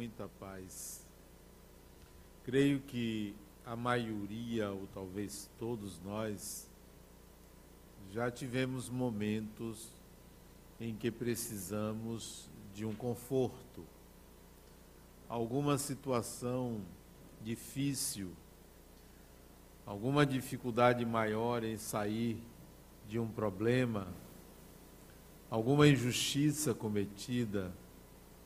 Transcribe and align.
muita 0.00 0.28
paz. 0.40 1.06
Creio 2.42 2.80
que 2.80 3.34
a 3.66 3.76
maioria, 3.76 4.70
ou 4.70 4.88
talvez 4.94 5.50
todos 5.58 6.00
nós, 6.00 6.66
já 8.10 8.30
tivemos 8.30 8.88
momentos 8.88 9.92
em 10.80 10.94
que 10.94 11.10
precisamos 11.10 12.48
de 12.74 12.86
um 12.86 12.94
conforto, 12.94 13.84
alguma 15.28 15.76
situação 15.76 16.80
difícil, 17.42 18.30
alguma 19.84 20.24
dificuldade 20.24 21.04
maior 21.04 21.62
em 21.62 21.76
sair 21.76 22.42
de 23.06 23.18
um 23.18 23.28
problema, 23.28 24.08
alguma 25.50 25.86
injustiça 25.86 26.72
cometida, 26.72 27.70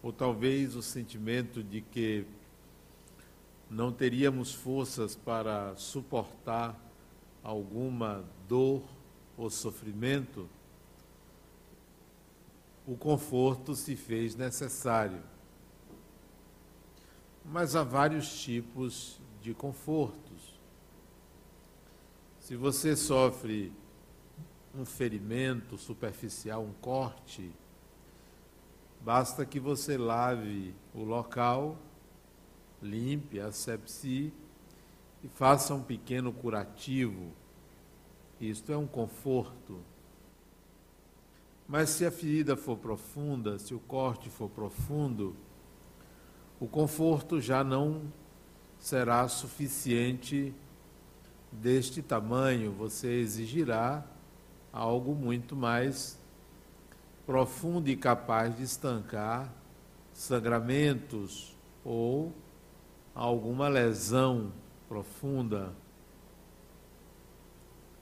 ou 0.04 0.12
talvez 0.12 0.76
o 0.76 0.82
sentimento 0.82 1.64
de 1.64 1.80
que 1.80 2.26
não 3.70 3.90
teríamos 3.90 4.52
forças 4.52 5.16
para 5.16 5.74
suportar 5.76 6.78
alguma 7.42 8.22
dor 8.46 8.82
ou 9.34 9.48
sofrimento, 9.48 10.46
o 12.86 12.98
conforto 12.98 13.74
se 13.74 13.96
fez 13.96 14.36
necessário. 14.36 15.22
Mas 17.42 17.74
há 17.74 17.82
vários 17.82 18.42
tipos 18.42 19.18
de 19.40 19.54
confortos. 19.54 20.60
Se 22.40 22.56
você 22.56 22.94
sofre 22.94 23.72
um 24.74 24.84
ferimento 24.84 25.78
superficial, 25.78 26.62
um 26.62 26.74
corte, 26.74 27.50
basta 29.04 29.44
que 29.44 29.60
você 29.60 29.98
lave 29.98 30.74
o 30.94 31.02
local, 31.02 31.76
limpe, 32.80 33.38
asepsie 33.38 34.32
e 35.22 35.28
faça 35.28 35.74
um 35.74 35.82
pequeno 35.82 36.32
curativo. 36.32 37.32
Isto 38.40 38.72
é 38.72 38.78
um 38.78 38.86
conforto. 38.86 39.78
Mas 41.68 41.90
se 41.90 42.06
a 42.06 42.10
ferida 42.10 42.56
for 42.56 42.78
profunda, 42.78 43.58
se 43.58 43.74
o 43.74 43.78
corte 43.78 44.30
for 44.30 44.48
profundo, 44.48 45.36
o 46.58 46.66
conforto 46.66 47.42
já 47.42 47.62
não 47.62 48.10
será 48.78 49.28
suficiente 49.28 50.54
deste 51.52 52.02
tamanho, 52.02 52.72
você 52.72 53.20
exigirá 53.20 54.02
algo 54.72 55.14
muito 55.14 55.54
mais 55.54 56.18
profundo 57.26 57.88
e 57.88 57.96
capaz 57.96 58.56
de 58.56 58.62
estancar 58.62 59.52
sangramentos 60.12 61.56
ou 61.84 62.32
alguma 63.14 63.68
lesão 63.68 64.52
profunda. 64.88 65.72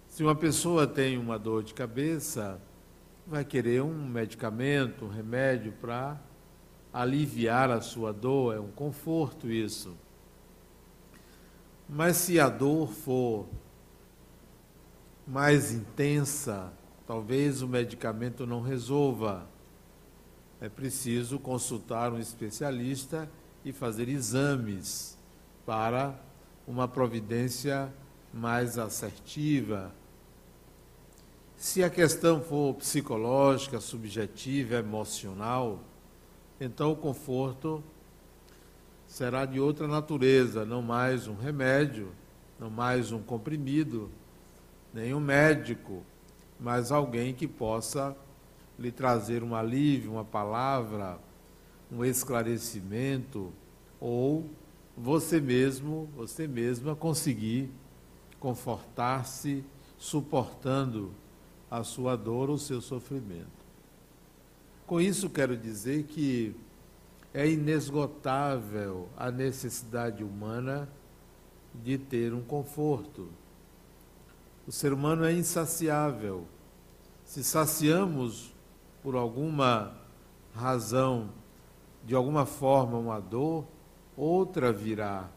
Se 0.09 0.23
uma 0.23 0.34
pessoa 0.34 0.87
tem 0.87 1.17
uma 1.17 1.39
dor 1.39 1.62
de 1.62 1.73
cabeça, 1.73 2.61
vai 3.27 3.45
querer 3.45 3.83
um 3.83 4.06
medicamento, 4.06 5.06
um 5.06 5.09
remédio 5.09 5.73
para 5.73 6.20
aliviar 6.92 7.70
a 7.70 7.81
sua 7.81 8.12
dor, 8.12 8.55
é 8.55 8.61
um 8.61 8.70
conforto 8.70 9.51
isso. 9.51 9.97
Mas 11.89 12.17
se 12.17 12.39
a 12.39 12.48
dor 12.48 12.89
for 12.89 13.47
mais 15.27 15.73
intensa, 15.73 16.73
talvez 17.12 17.60
o 17.60 17.68
medicamento 17.68 18.46
não 18.46 18.62
resolva. 18.62 19.46
É 20.58 20.67
preciso 20.67 21.39
consultar 21.39 22.11
um 22.11 22.18
especialista 22.18 23.30
e 23.62 23.70
fazer 23.70 24.08
exames 24.08 25.18
para 25.67 26.18
uma 26.67 26.89
providência 26.89 27.92
mais 28.33 28.78
assertiva. 28.78 29.92
Se 31.55 31.84
a 31.84 31.90
questão 31.90 32.40
for 32.40 32.77
psicológica, 32.77 33.78
subjetiva, 33.78 34.77
emocional, 34.77 35.80
então 36.58 36.92
o 36.92 36.96
conforto 36.96 37.84
será 39.06 39.45
de 39.45 39.61
outra 39.61 39.86
natureza, 39.86 40.64
não 40.64 40.80
mais 40.80 41.28
um 41.28 41.36
remédio, 41.36 42.11
não 42.58 42.70
mais 42.70 43.12
um 43.12 43.22
comprimido, 43.22 44.11
nem 44.95 45.12
um 45.12 45.20
médico, 45.20 46.02
mas 46.62 46.92
alguém 46.92 47.34
que 47.34 47.48
possa 47.48 48.17
lhe 48.78 48.92
trazer 48.92 49.42
um 49.42 49.55
alívio, 49.55 50.12
uma 50.12 50.24
palavra, 50.24 51.18
um 51.90 52.05
esclarecimento, 52.05 53.52
ou 54.00 54.48
você 54.96 55.40
mesmo, 55.40 56.08
você 56.14 56.46
mesma 56.46 56.95
conseguir 56.95 57.68
confortar-se 58.39 59.64
suportando 59.98 61.12
a 61.68 61.83
sua 61.83 62.17
dor 62.17 62.48
ou 62.48 62.55
o 62.56 62.58
seu 62.58 62.80
sofrimento. 62.80 63.62
Com 64.86 65.01
isso 65.01 65.28
quero 65.28 65.56
dizer 65.56 66.05
que 66.05 66.55
é 67.34 67.48
inesgotável 67.48 69.08
a 69.17 69.30
necessidade 69.30 70.22
humana 70.22 70.89
de 71.74 71.98
ter 71.98 72.33
um 72.33 72.42
conforto. 72.42 73.28
O 74.67 74.70
ser 74.70 74.92
humano 74.92 75.24
é 75.24 75.33
insaciável. 75.33 76.46
Se 77.33 77.43
saciamos 77.43 78.53
por 79.03 79.17
alguma 79.17 79.95
razão, 80.55 81.31
de 82.05 82.15
alguma 82.15 82.45
forma, 82.45 82.98
uma 82.98 83.20
dor, 83.20 83.65
outra 84.15 84.70
virá. 84.70 85.31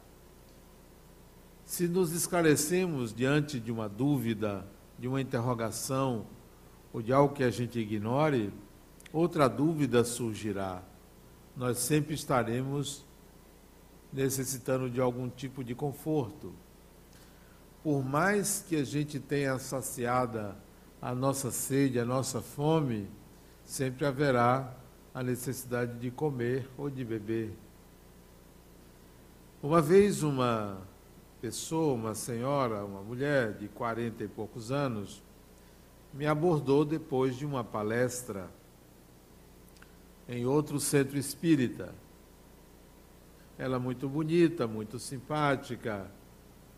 Se 1.63 1.87
nos 1.87 2.11
esclarecemos 2.11 3.13
diante 3.13 3.61
de 3.61 3.71
uma 3.71 3.87
dúvida, 3.87 4.67
de 4.99 5.07
uma 5.07 5.21
interrogação 5.21 6.25
ou 6.91 7.01
de 7.01 7.13
algo 7.13 7.33
que 7.33 7.45
a 7.45 7.49
gente 7.49 7.79
ignore, 7.79 8.51
outra 9.13 9.47
dúvida 9.47 10.03
surgirá. 10.03 10.83
Nós 11.55 11.77
sempre 11.77 12.13
estaremos 12.13 13.05
necessitando 14.11 14.89
de 14.89 14.99
algum 14.99 15.29
tipo 15.29 15.63
de 15.63 15.73
conforto 15.73 16.53
por 17.81 18.03
mais 18.03 18.65
que 18.67 18.75
a 18.75 18.83
gente 18.83 19.17
tenha 19.17 19.57
saciada 19.59 20.57
a 21.05 21.13
nossa 21.13 21.51
sede, 21.51 21.99
a 21.99 22.03
nossa 22.03 22.41
fome, 22.41 23.07
sempre 23.63 24.07
haverá 24.07 24.75
a 25.13 25.21
necessidade 25.21 25.99
de 25.99 26.09
comer 26.09 26.67
ou 26.75 26.89
de 26.89 27.05
beber. 27.05 27.53
Uma 29.61 29.83
vez 29.83 30.23
uma 30.23 30.81
pessoa, 31.39 31.93
uma 31.93 32.15
senhora, 32.15 32.83
uma 32.83 33.03
mulher 33.03 33.53
de 33.53 33.67
quarenta 33.67 34.23
e 34.23 34.27
poucos 34.27 34.71
anos, 34.71 35.21
me 36.11 36.25
abordou 36.25 36.83
depois 36.83 37.35
de 37.35 37.45
uma 37.45 37.63
palestra 37.63 38.49
em 40.27 40.43
outro 40.47 40.79
centro 40.79 41.19
espírita. 41.19 41.93
Ela 43.59 43.77
muito 43.77 44.09
bonita, 44.09 44.65
muito 44.65 44.97
simpática, 44.97 46.09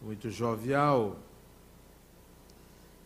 muito 0.02 0.30
jovial, 0.30 1.16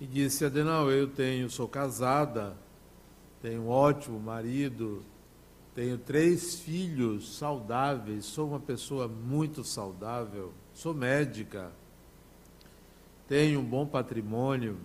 e 0.01 0.07
disse: 0.07 0.43
Adenal, 0.43 0.91
eu 0.91 1.07
tenho, 1.07 1.47
sou 1.47 1.67
casada, 1.67 2.57
tenho 3.39 3.61
um 3.61 3.69
ótimo 3.69 4.19
marido, 4.19 5.05
tenho 5.75 5.95
três 5.95 6.55
filhos 6.55 7.37
saudáveis, 7.37 8.25
sou 8.25 8.49
uma 8.49 8.59
pessoa 8.59 9.07
muito 9.07 9.63
saudável, 9.63 10.51
sou 10.73 10.91
médica, 10.91 11.71
tenho 13.27 13.59
um 13.59 13.63
bom 13.63 13.85
patrimônio, 13.85 14.75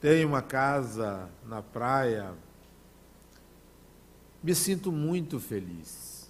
tenho 0.00 0.26
uma 0.26 0.42
casa 0.42 1.30
na 1.46 1.62
praia, 1.62 2.34
me 4.42 4.52
sinto 4.52 4.90
muito 4.90 5.38
feliz. 5.38 6.28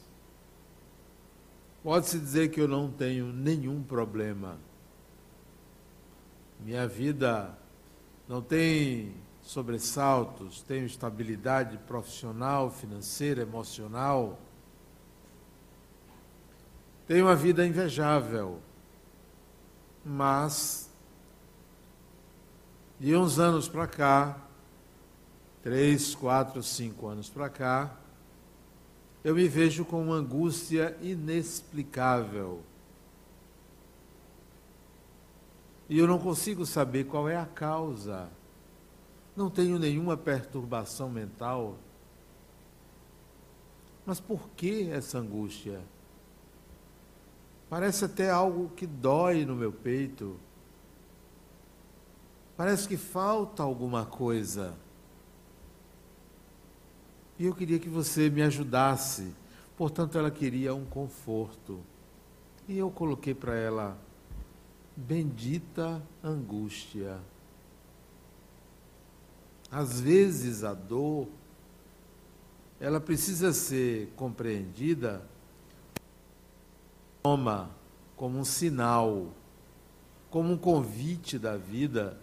Pode-se 1.83 2.19
dizer 2.19 2.51
que 2.51 2.61
eu 2.61 2.69
não 2.69 2.91
tenho 2.91 3.33
nenhum 3.33 3.83
problema. 3.83 4.59
Minha 6.65 6.87
vida 6.87 7.57
não 8.29 8.43
tem 8.43 9.15
sobressaltos, 9.43 10.63
tenho 10.63 10.87
estabilidade 10.87 11.79
profissional, 11.79 12.71
financeira, 12.71 13.43
emocional. 13.43 14.39
Tenho 17.07 17.27
uma 17.27 17.35
vida 17.35 17.67
invejável, 17.67 18.61
mas 20.05 20.91
de 23.01 23.17
uns 23.17 23.39
anos 23.39 23.69
para 23.69 23.87
cá, 23.87 24.39
três, 25.63 26.15
quatro, 26.15 26.63
cinco 26.63 27.09
anos 27.09 27.29
para 27.29 27.49
cá, 27.49 27.97
eu 29.25 29.35
me 29.35 29.49
vejo 29.49 29.85
com 29.85 30.03
uma 30.03 30.17
angústia 30.17 30.97
inexplicável. 31.01 32.63
E 35.91 35.99
eu 35.99 36.07
não 36.07 36.21
consigo 36.21 36.65
saber 36.65 37.05
qual 37.05 37.29
é 37.29 37.37
a 37.37 37.45
causa. 37.45 38.31
Não 39.37 39.51
tenho 39.51 39.77
nenhuma 39.77 40.17
perturbação 40.17 41.11
mental. 41.11 41.77
Mas 44.07 44.21
por 44.21 44.49
que 44.51 44.89
essa 44.89 45.19
angústia? 45.19 45.81
Parece 47.69 48.05
até 48.05 48.31
algo 48.31 48.71
que 48.77 48.87
dói 48.87 49.45
no 49.45 49.57
meu 49.57 49.73
peito. 49.73 50.39
Parece 52.57 52.87
que 52.87 52.97
falta 52.97 53.65
alguma 53.65 54.07
coisa. 54.07 54.77
E 57.37 57.47
eu 57.47 57.55
queria 57.55 57.81
que 57.81 57.89
você 57.89 58.31
me 58.31 58.43
ajudasse. 58.43 59.35
Portanto, 59.77 60.17
ela 60.17 60.31
queria 60.31 60.73
um 60.73 60.85
conforto. 60.85 61.81
E 62.69 62.79
eu 62.79 62.93
coloquei 62.93 63.35
para 63.35 63.57
ela: 63.57 63.99
bendita 65.01 66.03
angústia. 66.23 67.19
Às 69.71 70.01
vezes 70.01 70.63
a 70.63 70.75
dor, 70.75 71.29
ela 72.79 73.01
precisa 73.01 73.53
ser 73.53 74.13
compreendida 74.17 75.23
como 77.23 78.39
um 78.39 78.45
sinal, 78.45 79.29
como 80.31 80.53
um 80.53 80.59
convite 80.59 81.39
da 81.39 81.57
vida 81.57 82.19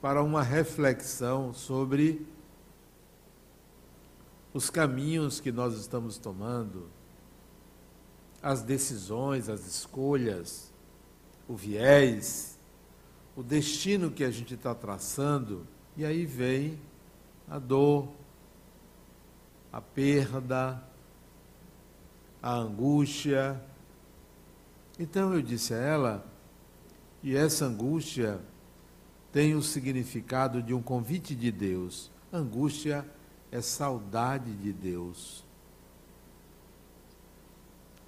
para 0.00 0.22
uma 0.22 0.42
reflexão 0.42 1.52
sobre 1.52 2.26
os 4.54 4.70
caminhos 4.70 5.40
que 5.40 5.52
nós 5.52 5.74
estamos 5.74 6.16
tomando, 6.16 6.88
as 8.42 8.62
decisões, 8.62 9.48
as 9.48 9.66
escolhas, 9.66 10.65
o 11.48 11.54
viés, 11.54 12.58
o 13.36 13.42
destino 13.42 14.10
que 14.10 14.24
a 14.24 14.30
gente 14.30 14.54
está 14.54 14.74
traçando, 14.74 15.66
e 15.96 16.04
aí 16.04 16.24
vem 16.24 16.78
a 17.48 17.58
dor, 17.58 18.08
a 19.72 19.80
perda, 19.80 20.82
a 22.42 22.54
angústia. 22.54 23.60
Então 24.98 25.34
eu 25.34 25.42
disse 25.42 25.74
a 25.74 25.78
ela, 25.78 26.26
e 27.22 27.36
essa 27.36 27.66
angústia 27.66 28.40
tem 29.32 29.54
o 29.54 29.62
significado 29.62 30.62
de 30.62 30.72
um 30.72 30.82
convite 30.82 31.34
de 31.34 31.52
Deus. 31.52 32.10
Angústia 32.32 33.06
é 33.52 33.60
saudade 33.60 34.54
de 34.54 34.72
Deus. 34.72 35.44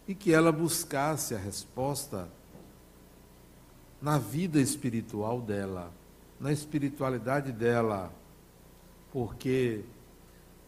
E 0.07 0.15
que 0.15 0.33
ela 0.33 0.51
buscasse 0.51 1.35
a 1.35 1.39
resposta 1.39 2.31
na 4.01 4.19
vida 4.19 4.61
espiritual 4.61 5.41
dela, 5.41 5.93
na 6.39 6.53
espiritualidade 6.53 7.53
dela, 7.53 8.13
porque 9.13 9.85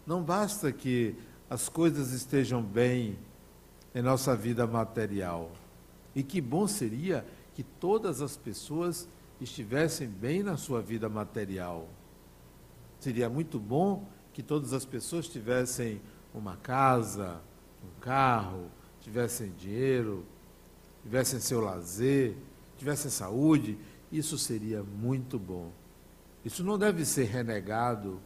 não 0.06 0.22
basta 0.22 0.72
que 0.72 1.14
as 1.48 1.68
coisas 1.68 2.12
estejam 2.12 2.62
bem 2.62 3.18
em 3.94 4.02
nossa 4.02 4.34
vida 4.36 4.66
material. 4.66 5.50
E 6.14 6.22
que 6.22 6.40
bom 6.40 6.66
seria 6.66 7.24
que 7.54 7.62
todas 7.62 8.20
as 8.20 8.36
pessoas 8.36 9.08
estivessem 9.40 10.08
bem 10.08 10.42
na 10.42 10.56
sua 10.56 10.80
vida 10.82 11.08
material. 11.08 11.88
Seria 12.98 13.28
muito 13.28 13.58
bom 13.58 14.04
que 14.32 14.42
todas 14.42 14.72
as 14.72 14.84
pessoas 14.84 15.28
tivessem 15.28 16.00
uma 16.34 16.56
casa, 16.56 17.40
um 17.82 18.00
carro, 18.00 18.70
tivessem 19.00 19.50
dinheiro, 19.52 20.24
tivessem 21.02 21.40
seu 21.40 21.60
lazer, 21.60 22.36
tivessem 22.80 23.10
saúde, 23.10 23.78
isso 24.10 24.38
seria 24.38 24.82
muito 24.82 25.38
bom. 25.38 25.70
Isso 26.42 26.64
não 26.64 26.78
deve 26.78 27.04
ser 27.04 27.24
renegado 27.24 28.18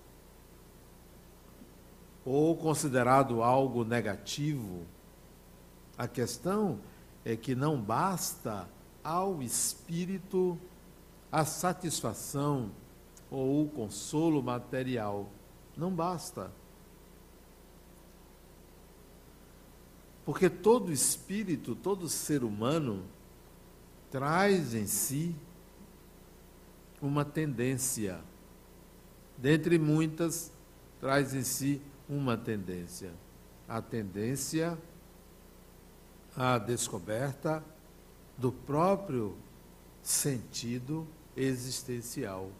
ou 2.24 2.56
considerado 2.56 3.42
algo 3.42 3.84
negativo. 3.84 4.86
A 5.98 6.06
questão 6.06 6.78
é 7.24 7.34
que 7.34 7.56
não 7.56 7.80
basta 7.80 8.68
ao 9.02 9.42
espírito 9.42 10.56
a 11.32 11.44
satisfação 11.44 12.70
ou 13.28 13.64
o 13.64 13.68
consolo 13.68 14.40
material. 14.40 15.28
Não 15.76 15.90
basta. 15.90 16.52
Porque 20.24 20.48
todo 20.48 20.92
espírito, 20.92 21.74
todo 21.74 22.08
ser 22.08 22.44
humano, 22.44 23.02
traz 24.14 24.76
em 24.76 24.86
si 24.86 25.34
uma 27.02 27.24
tendência. 27.24 28.20
Dentre 29.36 29.76
muitas, 29.76 30.52
traz 31.00 31.34
em 31.34 31.42
si 31.42 31.82
uma 32.08 32.36
tendência. 32.36 33.10
A 33.68 33.82
tendência 33.82 34.78
à 36.36 36.58
descoberta 36.58 37.60
do 38.38 38.52
próprio 38.52 39.36
sentido 40.00 41.08
existencial. 41.36 42.52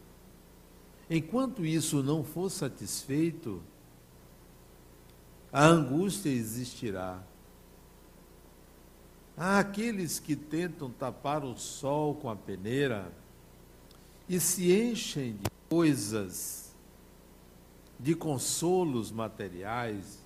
Enquanto 1.09 1.65
isso 1.65 2.03
não 2.03 2.21
for 2.21 2.49
satisfeito, 2.49 3.63
a 5.53 5.65
angústia 5.65 6.31
existirá. 6.31 7.23
Aqueles 9.37 10.17
que 10.19 10.35
tentam 10.35 10.89
tapar 10.89 11.43
o 11.43 11.57
sol 11.57 12.15
com 12.15 12.29
a 12.29 12.35
peneira 12.35 13.11
e 14.29 14.39
se 14.39 14.73
enchem 14.73 15.33
de 15.33 15.49
coisas, 15.69 16.73
de 17.99 18.15
consolos 18.15 19.11
materiais, 19.11 20.19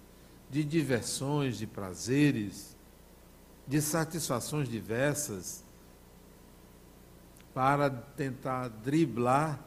de 0.49 0.63
diversões, 0.63 1.57
de 1.57 1.65
prazeres, 1.65 2.75
de 3.67 3.81
satisfações 3.81 4.69
diversas, 4.69 5.63
para 7.53 7.89
tentar 7.89 8.67
driblar 8.67 9.59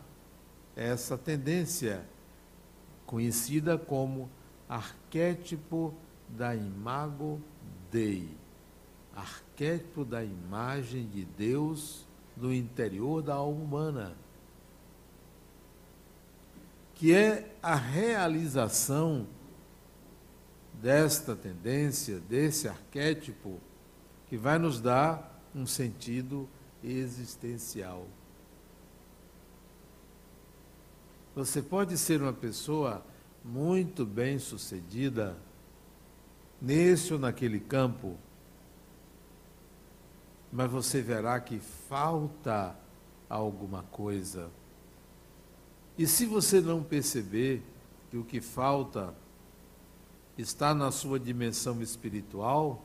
essa 0.75 1.19
tendência, 1.19 2.05
conhecida 3.05 3.77
como 3.77 4.31
arquétipo 4.69 5.93
da 6.29 6.55
imago 6.55 7.41
Dei, 7.91 8.29
arquétipo 9.15 10.05
da 10.05 10.25
imagem 10.25 11.07
de 11.07 11.25
Deus 11.25 12.07
no 12.37 12.53
interior 12.53 13.23
da 13.23 13.35
alma 13.35 13.63
humana, 13.63 14.17
que 16.95 17.13
é 17.13 17.55
a 17.63 17.75
realização 17.75 19.27
desta 20.75 21.37
tendência, 21.37 22.19
desse 22.21 22.69
arquétipo, 22.69 23.61
que 24.29 24.37
vai 24.37 24.59
nos 24.59 24.81
dar 24.81 25.41
um 25.55 25.67
sentido 25.67 26.49
existencial. 26.83 28.07
Você 31.35 31.63
pode 31.63 31.97
ser 31.97 32.21
uma 32.21 32.33
pessoa 32.33 33.05
muito 33.45 34.05
bem 34.05 34.39
sucedida 34.39 35.37
nesse 36.61 37.13
ou 37.13 37.19
naquele 37.19 37.59
campo, 37.59 38.17
mas 40.53 40.71
você 40.71 41.01
verá 41.01 41.41
que 41.41 41.59
falta 41.59 42.77
alguma 43.29 43.83
coisa. 43.85 44.51
E 45.97 46.07
se 46.07 46.27
você 46.27 46.61
não 46.61 46.83
perceber 46.83 47.63
que 48.11 48.17
o 48.19 48.25
que 48.25 48.41
falta 48.41 49.15
está 50.37 50.75
na 50.75 50.91
sua 50.91 51.19
dimensão 51.19 51.81
espiritual, 51.81 52.85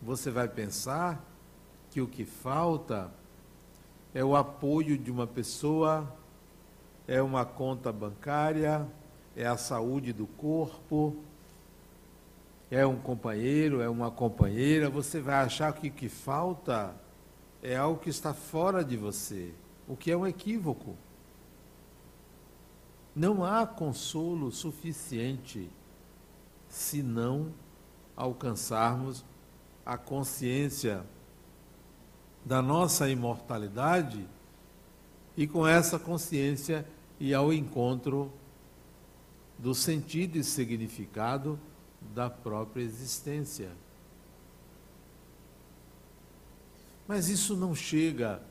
você 0.00 0.30
vai 0.30 0.48
pensar 0.48 1.22
que 1.90 2.00
o 2.00 2.08
que 2.08 2.24
falta 2.24 3.12
é 4.14 4.24
o 4.24 4.34
apoio 4.34 4.96
de 4.96 5.10
uma 5.10 5.26
pessoa 5.26 6.10
é 7.06 7.20
uma 7.20 7.44
conta 7.44 7.92
bancária, 7.92 8.86
é 9.36 9.46
a 9.46 9.56
saúde 9.56 10.12
do 10.12 10.26
corpo, 10.26 11.16
é 12.70 12.86
um 12.86 12.96
companheiro, 12.96 13.80
é 13.80 13.88
uma 13.88 14.10
companheira, 14.10 14.88
você 14.88 15.20
vai 15.20 15.36
achar 15.36 15.72
que 15.72 15.88
o 15.88 15.92
que 15.92 16.08
falta 16.08 16.94
é 17.62 17.76
algo 17.76 18.00
que 18.00 18.10
está 18.10 18.34
fora 18.34 18.84
de 18.84 18.96
você, 18.96 19.52
o 19.86 19.96
que 19.96 20.10
é 20.10 20.16
um 20.16 20.26
equívoco. 20.26 20.96
Não 23.14 23.44
há 23.44 23.66
consolo 23.66 24.50
suficiente 24.50 25.70
se 26.68 27.02
não 27.02 27.52
alcançarmos 28.16 29.24
a 29.86 29.96
consciência 29.96 31.04
da 32.44 32.60
nossa 32.60 33.08
imortalidade 33.08 34.26
e 35.36 35.46
com 35.46 35.66
essa 35.66 35.98
consciência 35.98 36.86
ir 37.18 37.34
ao 37.34 37.52
encontro 37.52 38.32
do 39.58 39.74
sentido 39.74 40.36
e 40.36 40.44
significado 40.44 41.58
da 42.12 42.28
própria 42.28 42.82
existência. 42.82 43.70
Mas 47.06 47.28
isso 47.28 47.56
não 47.56 47.74
chega 47.74 48.42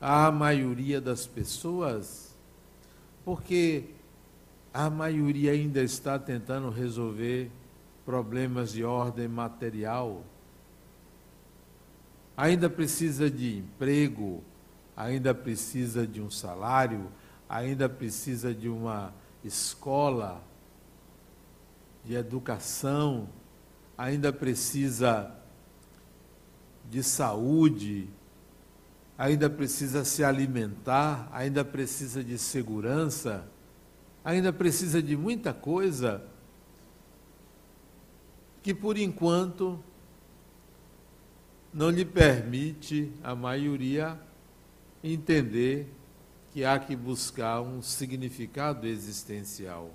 à 0.00 0.30
maioria 0.30 1.00
das 1.00 1.26
pessoas, 1.26 2.34
porque 3.24 3.84
a 4.72 4.88
maioria 4.88 5.52
ainda 5.52 5.82
está 5.82 6.18
tentando 6.18 6.70
resolver 6.70 7.50
problemas 8.04 8.72
de 8.72 8.84
ordem 8.84 9.26
material. 9.26 10.22
Ainda 12.36 12.70
precisa 12.70 13.30
de 13.30 13.58
emprego, 13.58 14.44
ainda 14.96 15.34
precisa 15.34 16.06
de 16.06 16.20
um 16.20 16.30
salário, 16.30 17.10
ainda 17.48 17.88
precisa 17.88 18.54
de 18.54 18.68
uma 18.68 19.12
escola, 19.42 20.42
de 22.06 22.14
educação, 22.14 23.28
ainda 23.98 24.32
precisa 24.32 25.34
de 26.88 27.02
saúde, 27.02 28.08
ainda 29.18 29.50
precisa 29.50 30.04
se 30.04 30.22
alimentar, 30.22 31.28
ainda 31.32 31.64
precisa 31.64 32.22
de 32.22 32.38
segurança, 32.38 33.46
ainda 34.24 34.52
precisa 34.52 35.02
de 35.02 35.16
muita 35.16 35.52
coisa 35.52 36.22
que 38.62 38.74
por 38.74 38.96
enquanto 38.96 39.78
não 41.72 41.90
lhe 41.90 42.04
permite 42.04 43.12
a 43.22 43.34
maioria 43.34 44.18
entender 45.02 45.92
que 46.52 46.64
há 46.64 46.78
que 46.78 46.96
buscar 46.96 47.60
um 47.60 47.82
significado 47.82 48.86
existencial. 48.86 49.90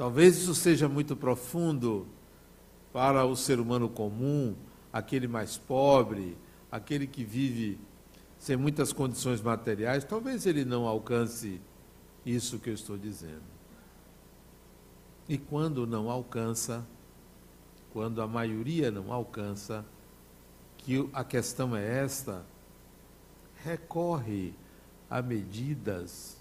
Talvez 0.00 0.38
isso 0.38 0.54
seja 0.54 0.88
muito 0.88 1.14
profundo 1.14 2.06
para 2.90 3.26
o 3.26 3.36
ser 3.36 3.60
humano 3.60 3.86
comum, 3.86 4.56
aquele 4.90 5.28
mais 5.28 5.58
pobre, 5.58 6.38
aquele 6.72 7.06
que 7.06 7.22
vive 7.22 7.78
sem 8.38 8.56
muitas 8.56 8.94
condições 8.94 9.42
materiais, 9.42 10.02
talvez 10.02 10.46
ele 10.46 10.64
não 10.64 10.86
alcance 10.86 11.60
isso 12.24 12.58
que 12.58 12.70
eu 12.70 12.72
estou 12.72 12.96
dizendo. 12.96 13.42
E 15.28 15.36
quando 15.36 15.86
não 15.86 16.10
alcança, 16.10 16.82
quando 17.92 18.22
a 18.22 18.26
maioria 18.26 18.90
não 18.90 19.12
alcança, 19.12 19.84
que 20.78 21.10
a 21.12 21.22
questão 21.22 21.76
é 21.76 21.98
esta, 21.98 22.42
recorre 23.62 24.54
a 25.10 25.20
medidas 25.20 26.38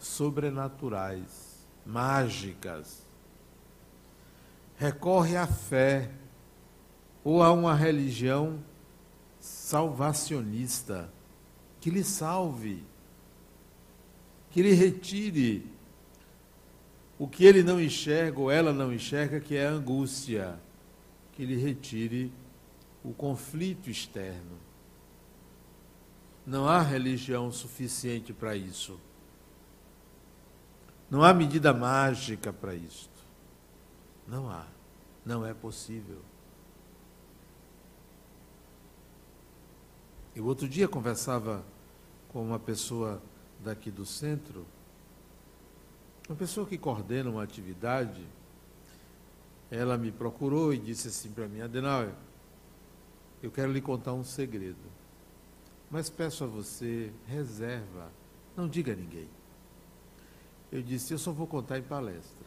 sobrenaturais, 0.00 1.51
mágicas. 1.84 3.06
Recorre 4.76 5.36
à 5.36 5.46
fé 5.46 6.10
ou 7.24 7.42
a 7.42 7.52
uma 7.52 7.74
religião 7.74 8.62
salvacionista 9.38 11.12
que 11.80 11.90
lhe 11.90 12.04
salve, 12.04 12.84
que 14.50 14.62
lhe 14.62 14.72
retire 14.72 15.70
o 17.18 17.28
que 17.28 17.44
ele 17.44 17.62
não 17.62 17.80
enxerga 17.80 18.40
ou 18.40 18.50
ela 18.50 18.72
não 18.72 18.92
enxerga, 18.92 19.40
que 19.40 19.56
é 19.56 19.66
a 19.66 19.70
angústia, 19.70 20.58
que 21.32 21.44
lhe 21.44 21.56
retire 21.56 22.32
o 23.04 23.12
conflito 23.12 23.88
externo. 23.90 24.58
Não 26.44 26.68
há 26.68 26.80
religião 26.80 27.50
suficiente 27.52 28.32
para 28.32 28.56
isso. 28.56 28.98
Não 31.12 31.22
há 31.22 31.34
medida 31.34 31.74
mágica 31.74 32.54
para 32.54 32.74
isto. 32.74 33.22
Não 34.26 34.48
há. 34.48 34.64
Não 35.26 35.44
é 35.44 35.52
possível. 35.52 36.22
Eu 40.34 40.46
outro 40.46 40.66
dia 40.66 40.88
conversava 40.88 41.62
com 42.30 42.42
uma 42.42 42.58
pessoa 42.58 43.20
daqui 43.62 43.90
do 43.90 44.06
centro, 44.06 44.64
uma 46.26 46.34
pessoa 46.34 46.66
que 46.66 46.78
coordena 46.78 47.28
uma 47.28 47.42
atividade, 47.42 48.26
ela 49.70 49.98
me 49.98 50.10
procurou 50.10 50.72
e 50.72 50.78
disse 50.78 51.08
assim 51.08 51.30
para 51.30 51.46
mim, 51.46 51.60
Adenauer, 51.60 52.14
eu 53.42 53.50
quero 53.50 53.70
lhe 53.70 53.82
contar 53.82 54.14
um 54.14 54.24
segredo. 54.24 54.90
Mas 55.90 56.08
peço 56.08 56.42
a 56.42 56.46
você, 56.46 57.12
reserva, 57.26 58.10
não 58.56 58.66
diga 58.66 58.94
a 58.94 58.96
ninguém. 58.96 59.28
Eu 60.72 60.82
disse, 60.82 61.12
eu 61.12 61.18
só 61.18 61.30
vou 61.30 61.46
contar 61.46 61.78
em 61.78 61.82
palestra. 61.82 62.46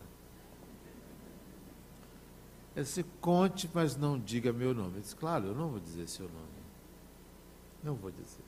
Ela 2.75 2.83
disse, 2.83 3.03
conte, 3.21 3.69
mas 3.73 3.95
não 3.95 4.19
diga 4.19 4.51
meu 4.51 4.73
nome. 4.73 4.95
Eu 4.97 5.01
disse, 5.01 5.15
claro, 5.15 5.45
eu 5.45 5.55
não 5.55 5.69
vou 5.69 5.79
dizer 5.79 6.09
seu 6.09 6.27
nome. 6.27 6.65
Não 7.81 7.95
vou 7.95 8.11
dizer. 8.11 8.43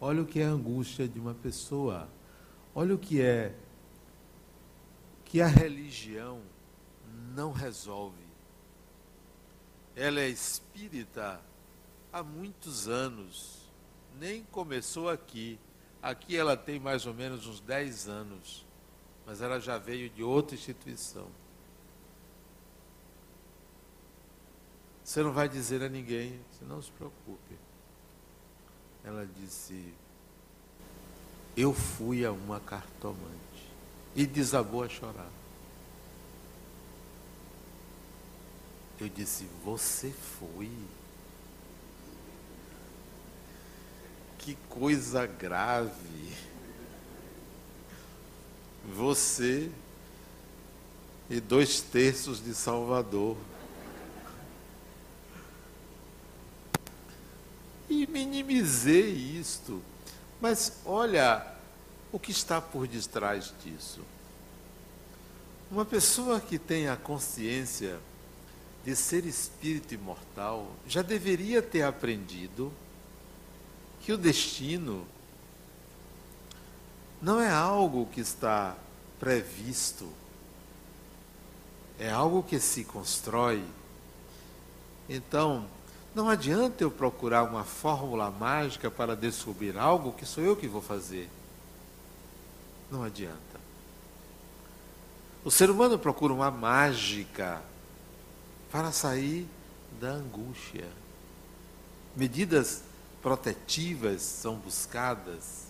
Olha 0.00 0.22
o 0.22 0.26
que 0.26 0.40
é 0.40 0.46
a 0.46 0.50
angústia 0.50 1.08
de 1.08 1.18
uma 1.18 1.34
pessoa. 1.34 2.08
Olha 2.74 2.94
o 2.94 2.98
que 2.98 3.20
é 3.20 3.54
que 5.24 5.42
a 5.42 5.48
religião 5.48 6.40
não 7.34 7.50
resolve 7.50 8.26
ela 9.96 10.20
é 10.20 10.28
espírita 10.28 11.40
há 12.12 12.22
muitos 12.22 12.86
anos, 12.86 13.72
nem 14.20 14.44
começou 14.44 15.08
aqui. 15.08 15.58
Aqui 16.02 16.36
ela 16.36 16.54
tem 16.54 16.78
mais 16.78 17.06
ou 17.06 17.14
menos 17.14 17.46
uns 17.46 17.60
10 17.60 18.06
anos, 18.06 18.65
mas 19.26 19.42
ela 19.42 19.58
já 19.58 19.76
veio 19.76 20.08
de 20.08 20.22
outra 20.22 20.54
instituição. 20.54 21.26
Você 25.02 25.22
não 25.22 25.32
vai 25.32 25.48
dizer 25.48 25.82
a 25.82 25.88
ninguém, 25.88 26.40
você 26.50 26.64
não 26.64 26.80
se 26.80 26.90
preocupe. 26.92 27.56
Ela 29.04 29.26
disse: 29.26 29.92
Eu 31.56 31.72
fui 31.72 32.24
a 32.24 32.30
uma 32.30 32.60
cartomante 32.60 33.72
e 34.14 34.26
desabou 34.26 34.82
a 34.82 34.88
chorar. 34.88 35.30
Eu 39.00 39.08
disse: 39.08 39.48
Você 39.64 40.10
foi? 40.10 40.70
Que 44.38 44.56
coisa 44.68 45.26
grave. 45.26 46.55
Você 48.94 49.70
e 51.28 51.40
dois 51.40 51.80
terços 51.80 52.42
de 52.42 52.54
Salvador. 52.54 53.36
E 57.88 58.06
minimizei 58.06 59.10
isto. 59.10 59.82
Mas 60.40 60.80
olha 60.84 61.46
o 62.12 62.18
que 62.18 62.30
está 62.30 62.60
por 62.60 62.86
detrás 62.86 63.52
disso. 63.64 64.00
Uma 65.70 65.84
pessoa 65.84 66.40
que 66.40 66.58
tem 66.58 66.88
a 66.88 66.96
consciência 66.96 67.98
de 68.84 68.94
ser 68.94 69.26
espírito 69.26 69.94
imortal, 69.94 70.70
já 70.86 71.02
deveria 71.02 71.60
ter 71.60 71.82
aprendido 71.82 72.72
que 74.00 74.12
o 74.12 74.16
destino 74.16 75.04
não 77.26 77.40
é 77.40 77.50
algo 77.50 78.06
que 78.06 78.20
está 78.20 78.76
previsto, 79.18 80.08
é 81.98 82.08
algo 82.08 82.40
que 82.40 82.60
se 82.60 82.84
constrói. 82.84 83.64
Então, 85.08 85.66
não 86.14 86.30
adianta 86.30 86.84
eu 86.84 86.90
procurar 86.90 87.42
uma 87.42 87.64
fórmula 87.64 88.30
mágica 88.30 88.92
para 88.92 89.16
descobrir 89.16 89.76
algo 89.76 90.12
que 90.12 90.24
sou 90.24 90.44
eu 90.44 90.54
que 90.54 90.68
vou 90.68 90.80
fazer. 90.80 91.28
Não 92.92 93.02
adianta. 93.02 93.58
O 95.44 95.50
ser 95.50 95.68
humano 95.68 95.98
procura 95.98 96.32
uma 96.32 96.52
mágica 96.52 97.60
para 98.70 98.92
sair 98.92 99.48
da 100.00 100.10
angústia. 100.10 100.86
Medidas 102.14 102.84
protetivas 103.20 104.22
são 104.22 104.54
buscadas. 104.54 105.65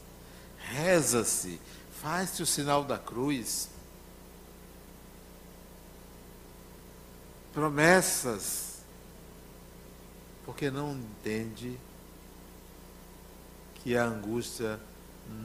Reza-se, 0.66 1.60
faz-se 2.00 2.42
o 2.42 2.46
sinal 2.46 2.84
da 2.84 2.98
cruz. 2.98 3.68
Promessas, 7.52 8.80
porque 10.44 10.70
não 10.70 10.92
entende 10.92 11.78
que 13.76 13.96
a 13.96 14.04
angústia 14.04 14.80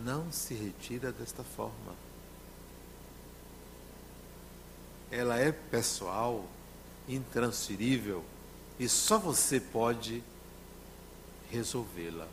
não 0.03 0.31
se 0.31 0.53
retira 0.53 1.11
desta 1.11 1.43
forma. 1.43 1.95
Ela 5.09 5.39
é 5.39 5.51
pessoal, 5.51 6.45
intransferível 7.07 8.23
e 8.79 8.89
só 8.89 9.19
você 9.19 9.59
pode 9.59 10.23
resolvê-la. 11.49 12.27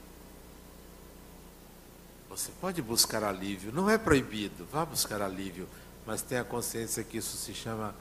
Você 2.29 2.53
pode 2.61 2.83
buscar 2.83 3.25
alívio, 3.25 3.73
não 3.73 3.89
é 3.89 3.97
proibido, 3.97 4.67
vá 4.71 4.85
buscar 4.85 5.23
alívio, 5.23 5.69
mas 6.07 6.23
tenha 6.23 6.45
consciência 6.45 7.03
que 7.03 7.19
isso 7.19 7.37
se 7.37 7.55
chama 7.55 7.95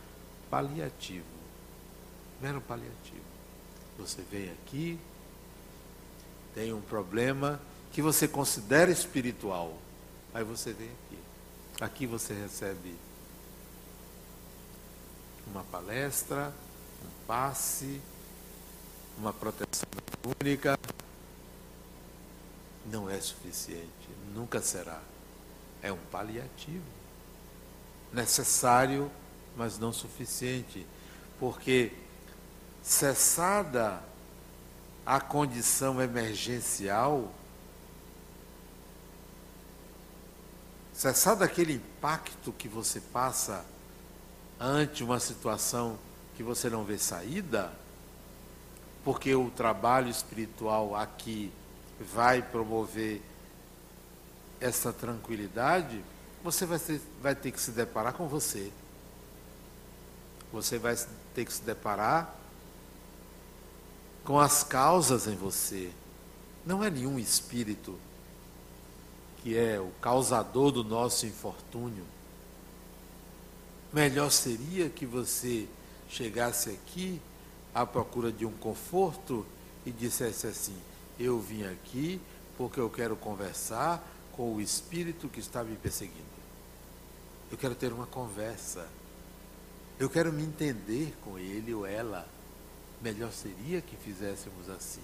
paliativo, 0.49 1.25
mero 2.41 2.61
paliativo. 2.61 3.25
Você 3.97 4.21
vem 4.29 4.51
aqui, 4.51 4.99
tem 6.53 6.73
um 6.73 6.81
problema 6.81 7.59
que 7.91 8.01
você 8.01 8.27
considera 8.27 8.91
espiritual. 8.91 9.77
Aí 10.33 10.43
você 10.43 10.73
vem 10.73 10.89
aqui. 10.89 11.19
Aqui 11.79 12.05
você 12.05 12.33
recebe 12.33 12.95
uma 15.47 15.63
palestra, 15.63 16.53
um 17.03 17.25
passe, 17.25 18.01
uma 19.17 19.33
proteção 19.33 19.87
única. 20.39 20.77
Não 22.89 23.09
é 23.09 23.19
suficiente, 23.19 24.09
nunca 24.33 24.61
será. 24.61 25.01
É 25.81 25.91
um 25.91 25.97
paliativo. 26.11 26.85
Necessário, 28.13 29.11
mas 29.55 29.77
não 29.77 29.91
suficiente. 29.91 30.85
Porque 31.39 31.91
cessada 32.81 34.01
a 35.05 35.19
condição 35.19 36.01
emergencial, 36.01 37.31
cessado 40.93 41.43
aquele 41.43 41.73
impacto 41.73 42.51
que 42.51 42.67
você 42.67 42.99
passa 42.99 43.65
ante 44.59 45.03
uma 45.03 45.19
situação 45.19 45.97
que 46.35 46.43
você 46.43 46.69
não 46.69 46.83
vê 46.83 46.97
saída, 46.97 47.71
porque 49.03 49.33
o 49.33 49.49
trabalho 49.49 50.09
espiritual 50.09 50.95
aqui 50.95 51.51
vai 51.99 52.41
promover 52.41 53.21
essa 54.59 54.91
tranquilidade, 54.91 56.03
você 56.43 56.65
vai 56.65 56.79
ter, 56.79 57.01
vai 57.21 57.35
ter 57.35 57.51
que 57.51 57.59
se 57.59 57.71
deparar 57.71 58.13
com 58.13 58.27
você. 58.27 58.71
Você 60.51 60.77
vai 60.77 60.95
ter 61.33 61.45
que 61.45 61.53
se 61.53 61.61
deparar 61.61 62.33
com 64.23 64.39
as 64.39 64.63
causas 64.63 65.27
em 65.27 65.35
você. 65.35 65.91
Não 66.65 66.83
é 66.83 66.89
nenhum 66.89 67.19
espírito 67.19 67.97
que 69.41 69.57
é 69.57 69.79
o 69.79 69.91
causador 70.01 70.71
do 70.71 70.83
nosso 70.83 71.25
infortúnio. 71.25 72.05
Melhor 73.93 74.29
seria 74.29 74.89
que 74.89 75.05
você 75.05 75.67
chegasse 76.09 76.69
aqui 76.69 77.21
à 77.73 77.85
procura 77.85 78.31
de 78.31 78.45
um 78.45 78.51
conforto 78.51 79.45
e 79.85 79.91
dissesse 79.91 80.47
assim: 80.47 80.75
Eu 81.19 81.39
vim 81.39 81.63
aqui 81.63 82.21
porque 82.57 82.79
eu 82.79 82.89
quero 82.89 83.15
conversar 83.15 84.05
com 84.33 84.55
o 84.55 84.61
espírito 84.61 85.27
que 85.27 85.39
está 85.39 85.63
me 85.63 85.75
perseguindo. 85.75 86.37
Eu 87.51 87.57
quero 87.57 87.75
ter 87.75 87.91
uma 87.91 88.05
conversa. 88.05 88.87
Eu 89.99 90.09
quero 90.09 90.31
me 90.31 90.43
entender 90.43 91.15
com 91.23 91.39
ele 91.39 91.73
ou 91.73 91.85
ela. 91.85 92.27
Melhor 93.01 93.31
seria 93.31 93.81
que 93.81 93.95
fizéssemos 93.95 94.69
assim. 94.69 95.01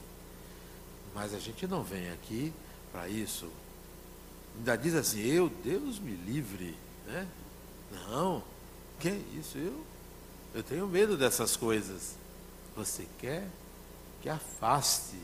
Mas 1.13 1.33
a 1.33 1.39
gente 1.39 1.65
não 1.67 1.83
vem 1.83 2.09
aqui 2.11 2.53
para 2.91 3.07
isso. 3.07 3.49
Ainda 4.57 4.75
diz 4.75 4.93
assim, 4.93 5.21
eu, 5.21 5.49
Deus 5.49 5.99
me 5.99 6.15
livre. 6.15 6.75
Né? 7.07 7.27
Não, 7.91 8.43
que 8.99 9.09
isso? 9.09 9.57
Eu, 9.57 9.83
eu 10.53 10.63
tenho 10.63 10.87
medo 10.87 11.17
dessas 11.17 11.55
coisas. 11.55 12.15
Você 12.75 13.07
quer 13.19 13.47
que 14.21 14.29
afaste. 14.29 15.17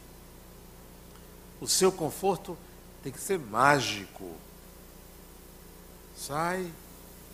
O 1.62 1.68
seu 1.68 1.92
conforto 1.92 2.58
tem 3.04 3.12
que 3.12 3.20
ser 3.20 3.39
mágico. 3.39 4.36
Sai, 6.16 6.72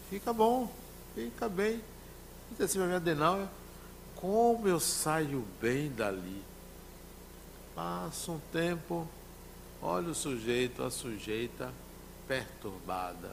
fica 0.10 0.32
bom, 0.32 0.72
fica 1.14 1.50
bem. 1.50 1.82
Diz 2.52 2.62
assim 2.62 2.80
minha 2.80 2.98
Adenauer, 2.98 3.48
como 4.16 4.68
eu 4.68 4.80
saio 4.80 5.46
bem 5.62 5.92
dali. 5.92 6.44
Passa 7.74 8.32
um 8.32 8.40
tempo, 8.52 9.08
olha 9.82 10.10
o 10.10 10.16
sujeito, 10.16 10.84
a 10.84 10.90
sujeita 10.90 11.74
perturbada. 12.28 13.32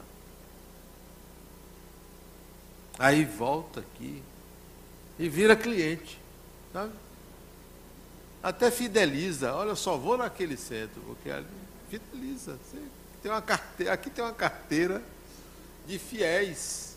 Aí 2.99 3.25
volta 3.25 3.81
aqui 3.81 4.23
e 5.19 5.29
vira 5.29 5.57
cliente. 5.57 6.19
Sabe? 6.73 6.93
Até 8.43 8.71
fideliza. 8.71 9.55
Olha, 9.55 9.71
eu 9.71 9.77
só 9.77 9.97
vou 9.97 10.17
naquele 10.17 10.57
centro, 10.57 11.01
porque 11.03 11.31
ali 11.31 11.47
fideliza. 11.89 12.59
Tem 13.23 13.31
uma 13.31 13.43
carteira, 13.43 13.93
aqui 13.93 14.11
tem 14.11 14.25
uma 14.25 14.33
carteira 14.33 15.03
de 15.87 15.99
fiéis. 15.99 16.97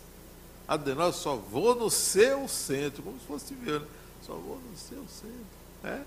Adenal, 0.67 1.13
só 1.13 1.35
vou 1.35 1.75
no 1.75 1.91
seu 1.91 2.47
centro, 2.47 3.03
como 3.03 3.19
se 3.19 3.25
fosse 3.25 3.53
ver, 3.53 3.81
né? 3.81 3.87
só 4.25 4.33
vou 4.33 4.57
no 4.57 4.75
seu 4.75 5.05
centro. 5.07 5.45
É? 5.83 6.01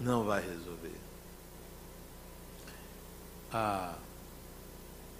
Não 0.00 0.24
vai 0.24 0.40
resolver. 0.40 0.98
Ah, 3.52 3.94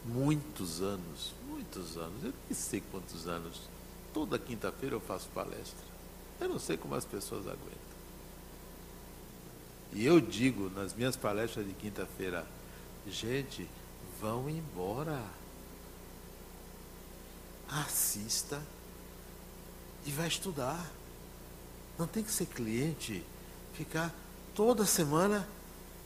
muitos 0.05 0.83
anos, 0.83 1.33
muitos 1.47 1.97
anos, 1.97 2.25
eu 2.25 2.35
nem 2.49 2.55
sei 2.55 2.83
quantos 2.91 3.29
anos, 3.29 3.61
toda 4.15 4.39
quinta-feira 4.39 4.95
eu 4.95 5.01
faço 5.01 5.29
palestra. 5.35 5.85
Eu 6.41 6.49
não 6.49 6.59
sei 6.59 6.77
como 6.77 6.95
as 6.95 7.05
pessoas 7.05 7.47
aguentam. 7.47 7.85
E 9.93 10.07
eu 10.07 10.21
digo 10.21 10.71
nas 10.71 10.95
minhas 10.95 11.17
palestras 11.17 11.67
de 11.67 11.73
quinta-feira, 11.73 12.47
gente, 13.07 13.69
vão 14.21 14.49
embora. 14.49 15.21
Assista 17.69 18.63
e 20.07 20.11
vai 20.11 20.29
estudar. 20.29 20.91
Não 21.99 22.07
tem 22.07 22.23
que 22.23 22.31
ser 22.31 22.47
cliente, 22.47 23.25
ficar 23.73 24.15
toda 24.55 24.87
semana 24.87 25.49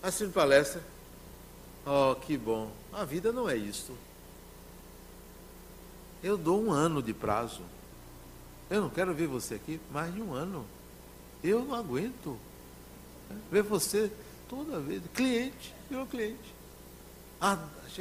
assistindo 0.02 0.32
palestra. 0.32 0.82
Oh, 1.84 2.14
que 2.14 2.36
bom. 2.36 2.70
A 2.92 3.04
vida 3.04 3.32
não 3.32 3.48
é 3.48 3.56
isto. 3.56 3.96
Eu 6.22 6.36
dou 6.36 6.62
um 6.62 6.72
ano 6.72 7.02
de 7.02 7.14
prazo. 7.14 7.62
Eu 8.70 8.82
não 8.82 8.90
quero 8.90 9.14
ver 9.14 9.26
você 9.26 9.54
aqui 9.54 9.80
mais 9.90 10.12
de 10.14 10.20
um 10.20 10.34
ano. 10.34 10.66
Eu 11.42 11.64
não 11.64 11.74
aguento. 11.74 12.38
Ver 13.50 13.62
você 13.62 14.10
toda 14.48 14.78
vez. 14.80 15.02
Cliente, 15.14 15.74
meu 15.90 16.06
cliente. 16.06 16.54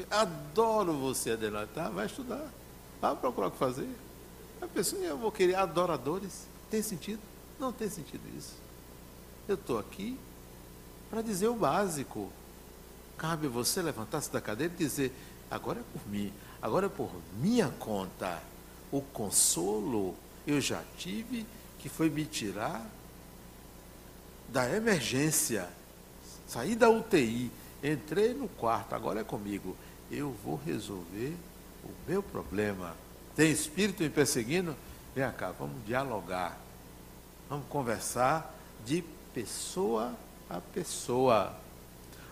Adoro 0.09 0.93
você, 0.93 1.31
Adenauer. 1.31 1.67
Tá? 1.67 1.89
Vai 1.89 2.05
estudar. 2.07 2.47
Vai 2.99 3.15
procurar 3.15 3.47
o 3.47 3.51
que 3.51 3.57
fazer. 3.57 3.87
A 4.61 4.67
pessoa, 4.67 5.01
eu 5.03 5.17
vou 5.17 5.31
querer 5.31 5.55
adoradores. 5.55 6.47
Tem 6.69 6.81
sentido? 6.81 7.21
Não 7.59 7.71
tem 7.71 7.89
sentido 7.89 8.21
isso. 8.37 8.55
Eu 9.47 9.55
estou 9.55 9.79
aqui 9.79 10.19
para 11.09 11.21
dizer 11.21 11.47
o 11.47 11.55
básico. 11.55 12.31
Cabe 13.17 13.47
você 13.47 13.81
levantar-se 13.81 14.31
da 14.31 14.41
cadeira 14.41 14.73
e 14.73 14.77
dizer: 14.77 15.13
agora 15.49 15.79
é 15.79 15.83
por 15.93 16.07
mim, 16.09 16.33
agora 16.61 16.87
é 16.87 16.89
por 16.89 17.09
minha 17.39 17.69
conta. 17.79 18.41
O 18.91 19.01
consolo 19.01 20.15
eu 20.47 20.61
já 20.61 20.81
tive, 20.97 21.45
que 21.77 21.89
foi 21.89 22.09
me 22.09 22.25
tirar 22.25 22.83
da 24.47 24.73
emergência. 24.73 25.67
Saí 26.47 26.73
da 26.73 26.89
UTI, 26.89 27.51
entrei 27.83 28.33
no 28.33 28.47
quarto, 28.47 28.95
agora 28.95 29.19
é 29.19 29.23
comigo. 29.23 29.75
Eu 30.09 30.33
vou 30.43 30.59
resolver 30.65 31.35
o 31.83 31.89
meu 32.07 32.23
problema. 32.23 32.95
Tem 33.35 33.51
espírito 33.51 34.01
me 34.01 34.09
perseguindo? 34.09 34.75
Vem 35.13 35.29
cá, 35.33 35.51
vamos 35.51 35.85
dialogar. 35.85 36.57
Vamos 37.49 37.67
conversar 37.67 38.55
de 38.85 39.03
pessoa 39.33 40.15
a 40.49 40.61
pessoa. 40.61 41.55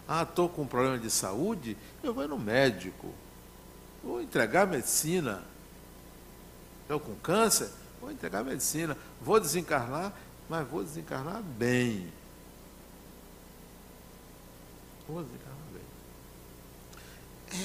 Ah, 0.07 0.23
estou 0.23 0.47
com 0.47 0.61
um 0.61 0.67
problema 0.67 0.97
de 0.97 1.09
saúde, 1.09 1.75
eu 2.01 2.13
vou 2.13 2.27
no 2.27 2.37
médico. 2.37 3.13
Vou 4.03 4.21
entregar 4.21 4.67
medicina. 4.67 5.43
Estou 6.83 6.99
com 6.99 7.15
câncer, 7.15 7.69
vou 8.05 8.11
entregar 8.11 8.43
medicina. 8.43 8.95
Vou 9.19 9.39
desencarnar, 9.39 10.13
mas 10.47 10.67
vou 10.67 10.83
desencarnar 10.83 11.41
bem. 11.41 12.07
Vou 15.07 15.23
desencarnar 15.23 15.57
bem. 15.73 15.81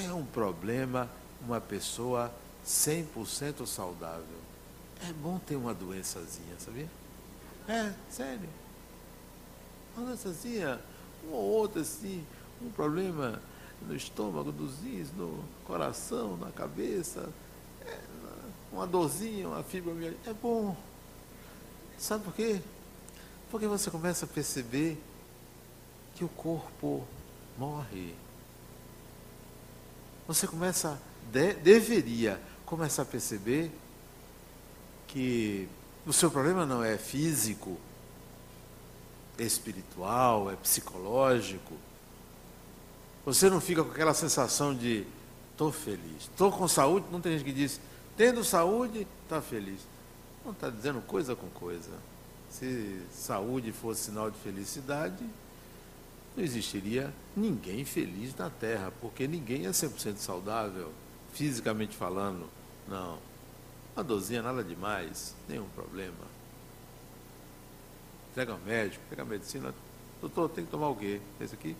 É 0.07 0.13
um 0.13 0.25
problema 0.25 1.07
uma 1.45 1.61
pessoa 1.61 2.33
100% 2.65 3.67
saudável. 3.67 4.41
É 5.07 5.13
bom 5.13 5.39
ter 5.39 5.55
uma 5.55 5.73
doençazinha, 5.73 6.55
sabia? 6.59 6.89
É, 7.67 7.93
sério. 8.09 8.49
Uma 9.95 10.07
doençazinha, 10.07 10.79
uma 11.23 11.35
ou 11.35 11.43
outra 11.43 11.81
assim, 11.81 12.25
um 12.61 12.71
problema 12.71 13.41
no 13.81 13.95
estômago, 13.95 14.51
nos 14.51 14.79
rins, 14.79 15.11
no 15.11 15.43
coração, 15.65 16.37
na 16.37 16.51
cabeça, 16.51 17.29
é, 17.85 17.99
uma 18.71 18.87
dorzinha, 18.87 19.47
uma 19.47 19.63
fibromialgia. 19.63 20.17
É 20.25 20.33
bom. 20.33 20.75
Sabe 21.97 22.23
por 22.23 22.33
quê? 22.33 22.61
Porque 23.49 23.67
você 23.67 23.91
começa 23.91 24.25
a 24.25 24.27
perceber 24.27 24.97
que 26.15 26.23
o 26.23 26.29
corpo 26.29 27.05
morre. 27.57 28.15
Você 30.27 30.47
começa, 30.47 30.99
de, 31.31 31.53
deveria 31.55 32.41
começar 32.65 33.01
a 33.01 33.05
perceber 33.05 33.71
que 35.07 35.67
o 36.05 36.13
seu 36.13 36.31
problema 36.31 36.65
não 36.65 36.83
é 36.83 36.97
físico, 36.97 37.77
espiritual, 39.37 40.49
é 40.49 40.55
psicológico. 40.55 41.75
Você 43.25 43.49
não 43.49 43.59
fica 43.59 43.83
com 43.83 43.91
aquela 43.91 44.13
sensação 44.13 44.73
de 44.73 45.05
estou 45.51 45.71
feliz, 45.71 46.23
estou 46.23 46.51
com 46.51 46.67
saúde. 46.67 47.05
Não 47.11 47.21
tem 47.21 47.33
gente 47.33 47.43
que 47.43 47.53
diz, 47.53 47.79
tendo 48.21 48.43
saúde, 48.43 49.07
está 49.23 49.41
feliz. 49.41 49.81
Não 50.45 50.51
está 50.51 50.69
dizendo 50.69 51.01
coisa 51.01 51.35
com 51.35 51.47
coisa. 51.49 51.89
Se 52.51 53.01
saúde 53.11 53.71
fosse 53.71 54.03
sinal 54.03 54.29
de 54.29 54.37
felicidade, 54.37 55.25
não 56.37 56.43
existiria 56.43 57.11
ninguém 57.35 57.83
feliz 57.83 58.35
na 58.35 58.47
Terra, 58.47 58.93
porque 59.01 59.27
ninguém 59.27 59.65
é 59.65 59.71
100% 59.71 60.17
saudável, 60.17 60.91
fisicamente 61.33 61.95
falando. 61.95 62.47
Não. 62.87 63.17
Uma 63.95 64.03
dorzinha, 64.03 64.43
nada 64.43 64.63
demais, 64.63 65.33
nenhum 65.49 65.67
problema. 65.69 66.29
Pega 68.35 68.53
o 68.53 68.59
médico, 68.59 69.03
pega 69.09 69.23
a 69.23 69.25
medicina. 69.25 69.73
Doutor, 70.21 70.47
tem 70.49 70.63
que 70.63 70.69
tomar 70.69 70.89
o 70.89 70.95
quê? 70.95 71.19
Esse 71.39 71.55
aqui? 71.55 71.75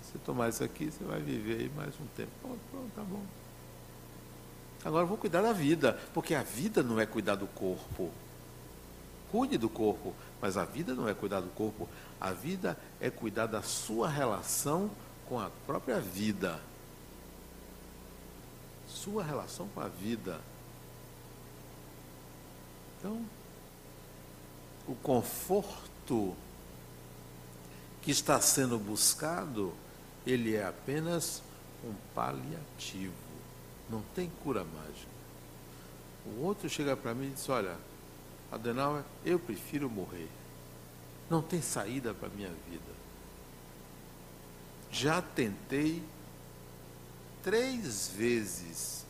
Se 0.00 0.16
tomar 0.20 0.48
isso 0.48 0.64
aqui, 0.64 0.90
você 0.90 1.04
vai 1.04 1.20
viver 1.20 1.60
aí 1.60 1.70
mais 1.76 1.94
um 2.00 2.06
tempo. 2.16 2.30
Pronto, 2.40 2.60
pronto, 2.70 2.90
tá 2.96 3.02
bom. 3.02 3.45
Agora 4.86 5.04
vou 5.04 5.18
cuidar 5.18 5.42
da 5.42 5.52
vida, 5.52 5.98
porque 6.14 6.32
a 6.32 6.44
vida 6.44 6.80
não 6.80 7.00
é 7.00 7.04
cuidar 7.04 7.34
do 7.34 7.48
corpo. 7.48 8.12
Cuide 9.32 9.58
do 9.58 9.68
corpo, 9.68 10.14
mas 10.40 10.56
a 10.56 10.64
vida 10.64 10.94
não 10.94 11.08
é 11.08 11.12
cuidar 11.12 11.40
do 11.40 11.48
corpo. 11.48 11.88
A 12.20 12.30
vida 12.30 12.78
é 13.00 13.10
cuidar 13.10 13.46
da 13.46 13.62
sua 13.62 14.08
relação 14.08 14.88
com 15.28 15.40
a 15.40 15.50
própria 15.66 15.98
vida. 15.98 16.60
Sua 18.86 19.24
relação 19.24 19.66
com 19.74 19.80
a 19.80 19.88
vida. 19.88 20.40
Então, 23.00 23.26
o 24.86 24.94
conforto 24.94 26.36
que 28.02 28.12
está 28.12 28.40
sendo 28.40 28.78
buscado, 28.78 29.74
ele 30.24 30.54
é 30.54 30.64
apenas 30.64 31.42
um 31.84 31.92
paliativo. 32.14 33.25
Não 33.88 34.02
tem 34.14 34.30
cura 34.42 34.64
mágica. 34.64 35.16
O 36.26 36.42
outro 36.42 36.68
chega 36.68 36.96
para 36.96 37.14
mim 37.14 37.28
e 37.28 37.30
diz: 37.30 37.48
Olha, 37.48 37.76
Adenauer, 38.50 39.04
eu 39.24 39.38
prefiro 39.38 39.88
morrer. 39.88 40.28
Não 41.28 41.42
tem 41.42 41.60
saída 41.60 42.14
para 42.14 42.28
a 42.28 42.30
minha 42.30 42.50
vida. 42.68 42.96
Já 44.90 45.20
tentei 45.20 46.02
três 47.42 48.08
vezes. 48.08 49.04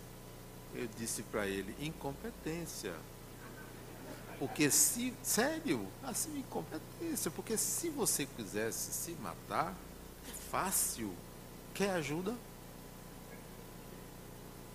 Eu 0.75 0.89
disse 0.99 1.23
para 1.23 1.47
ele: 1.47 1.75
incompetência. 1.81 2.95
Porque 4.39 4.71
se, 4.71 5.15
sério, 5.23 5.87
assim, 6.03 6.39
incompetência, 6.39 7.31
porque 7.31 7.57
se 7.57 7.89
você 7.89 8.27
quisesse 8.27 8.93
se 8.93 9.13
matar, 9.13 9.75
é 10.29 10.33
fácil. 10.51 11.15
Quer 11.73 11.91
ajuda? 11.91 12.35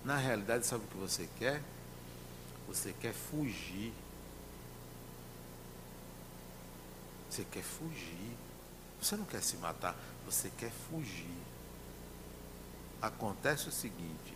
Na 0.04 0.16
realidade, 0.16 0.66
sabe 0.66 0.84
o 0.84 0.88
que 0.88 0.96
você 0.96 1.28
quer? 1.38 1.62
Você 2.68 2.92
quer 3.00 3.12
fugir. 3.12 3.92
Você 7.30 7.44
quer 7.44 7.62
fugir. 7.62 8.36
Você 9.02 9.16
não 9.16 9.24
quer 9.24 9.42
se 9.42 9.56
matar, 9.56 9.96
você 10.24 10.48
quer 10.56 10.70
fugir. 10.70 11.42
Acontece 13.00 13.68
o 13.68 13.72
seguinte: 13.72 14.32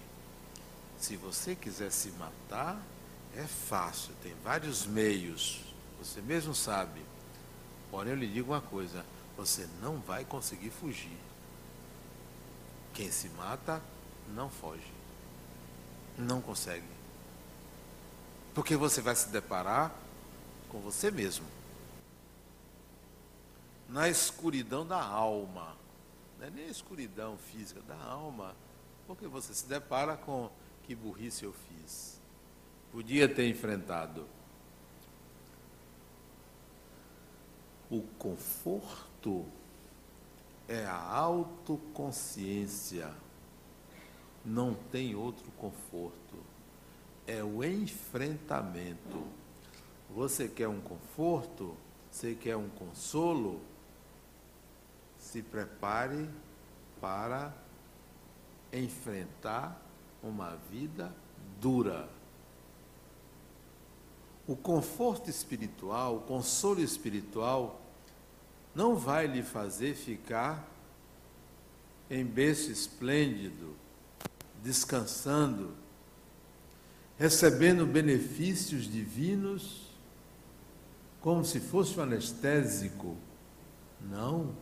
se 0.99 1.17
você 1.17 1.55
quiser 1.55 1.93
se 1.93 2.11
matar, 2.13 2.81
é 3.37 3.45
fácil, 3.45 4.13
tem 4.25 4.35
vários 4.43 4.85
meios, 4.85 5.63
você 6.01 6.21
mesmo 6.21 6.53
sabe. 6.53 7.01
Porém, 7.93 8.13
eu 8.13 8.19
lhe 8.19 8.27
digo 8.27 8.53
uma 8.53 8.61
coisa: 8.61 9.07
você 9.37 9.69
não 9.81 9.99
vai 10.01 10.25
conseguir 10.25 10.71
fugir. 10.71 11.17
Quem 12.93 13.13
se 13.13 13.29
mata 13.29 13.81
não 14.35 14.51
foge. 14.51 14.96
Não 16.19 16.41
consegue. 16.41 16.87
Porque 18.55 18.77
você 18.77 19.01
vai 19.01 19.15
se 19.15 19.29
deparar 19.29 19.95
com 20.69 20.81
você 20.81 21.11
mesmo. 21.11 21.45
Na 23.89 24.09
escuridão 24.09 24.87
da 24.87 25.03
alma. 25.03 25.77
Não 26.39 26.47
é 26.47 26.51
nem 26.51 26.67
a 26.67 26.71
escuridão 26.71 27.37
física, 27.37 27.81
da 27.83 27.97
alma. 27.97 28.55
Porque 29.07 29.27
você 29.27 29.55
se 29.55 29.67
depara 29.67 30.17
com 30.17 30.51
que 30.85 30.95
burrice 30.95 31.45
eu 31.45 31.53
fiz 31.53 32.17
podia 32.97 33.29
ter 33.29 33.47
enfrentado. 33.47 34.27
O 37.91 38.01
conforto 38.19 39.45
é 40.67 40.87
a 40.87 40.99
autoconsciência. 40.99 43.13
Não 44.47 44.75
tem 44.93 45.17
outro 45.17 45.51
conforto. 45.59 46.37
É 47.27 47.43
o 47.43 47.65
enfrentamento. 47.65 49.27
Você 50.15 50.47
quer 50.47 50.69
um 50.69 50.81
conforto? 50.81 51.77
Você 52.09 52.37
quer 52.37 52.57
um 52.57 52.69
consolo? 52.69 53.61
Se 55.19 55.43
prepare 55.43 56.31
para 57.01 57.53
enfrentar 58.73 59.83
uma 60.23 60.57
vida 60.71 61.13
dura. 61.61 62.09
O 64.47 64.55
conforto 64.55 65.29
espiritual, 65.29 66.19
o 66.19 66.21
consolo 66.21 66.81
espiritual, 66.81 67.81
não 68.75 68.95
vai 68.95 69.27
lhe 69.27 69.43
fazer 69.43 69.95
ficar 69.95 70.69
em 72.09 72.25
berço 72.25 72.71
esplêndido, 72.71 73.75
descansando, 74.67 75.77
recebendo 77.17 77.87
benefícios 77.87 78.91
divinos, 78.91 79.87
como 81.21 81.45
se 81.45 81.61
fosse 81.61 81.99
um 81.99 82.03
anestésico. 82.03 83.17
Não. 84.01 84.55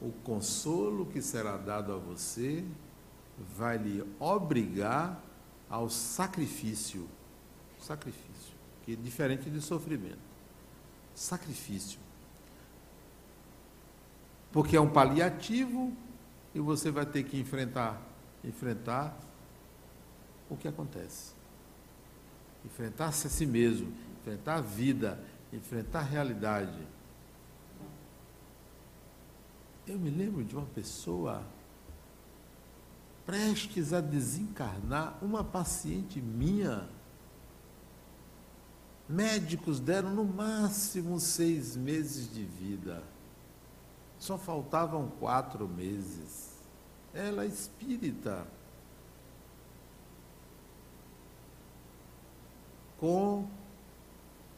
O 0.00 0.10
consolo 0.24 1.04
que 1.04 1.20
será 1.20 1.58
dado 1.58 1.92
a 1.92 1.98
você 1.98 2.64
vai 3.38 3.76
lhe 3.76 4.02
obrigar 4.18 5.22
ao 5.68 5.90
sacrifício. 5.90 7.06
Sacrifício, 7.78 8.54
que 8.82 8.94
é 8.94 8.96
diferente 8.96 9.50
de 9.50 9.60
sofrimento. 9.60 10.18
Sacrifício. 11.14 12.00
Porque 14.52 14.76
é 14.76 14.80
um 14.80 14.90
paliativo 14.90 15.92
e 16.54 16.60
você 16.60 16.90
vai 16.90 17.06
ter 17.06 17.24
que 17.24 17.38
enfrentar, 17.38 18.00
enfrentar 18.44 19.16
o 20.48 20.56
que 20.56 20.66
acontece. 20.66 21.32
Enfrentar-se 22.64 23.26
a 23.26 23.30
si 23.30 23.46
mesmo, 23.46 23.92
enfrentar 24.18 24.56
a 24.56 24.60
vida, 24.60 25.22
enfrentar 25.52 26.00
a 26.00 26.02
realidade. 26.02 26.86
Eu 29.86 29.98
me 29.98 30.10
lembro 30.10 30.44
de 30.44 30.54
uma 30.54 30.66
pessoa 30.66 31.44
prestes 33.24 33.92
a 33.92 34.00
desencarnar, 34.00 35.16
uma 35.22 35.44
paciente 35.44 36.20
minha. 36.20 36.88
Médicos 39.08 39.78
deram 39.78 40.10
no 40.10 40.24
máximo 40.24 41.18
seis 41.20 41.76
meses 41.76 42.32
de 42.32 42.44
vida. 42.44 43.04
Só 44.20 44.38
faltavam 44.38 45.08
quatro 45.18 45.66
meses. 45.66 46.50
Ela 47.12 47.42
é 47.42 47.46
espírita. 47.46 48.46
Com 52.98 53.48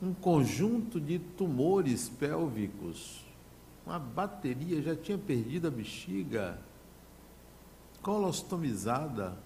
um 0.02 0.12
conjunto 0.12 1.00
de 1.00 1.20
tumores 1.20 2.08
pélvicos. 2.08 3.24
Uma 3.86 4.00
bateria, 4.00 4.82
já 4.82 4.96
tinha 4.96 5.16
perdido 5.16 5.68
a 5.68 5.70
bexiga 5.70 6.58
colostomizada. 8.02 9.38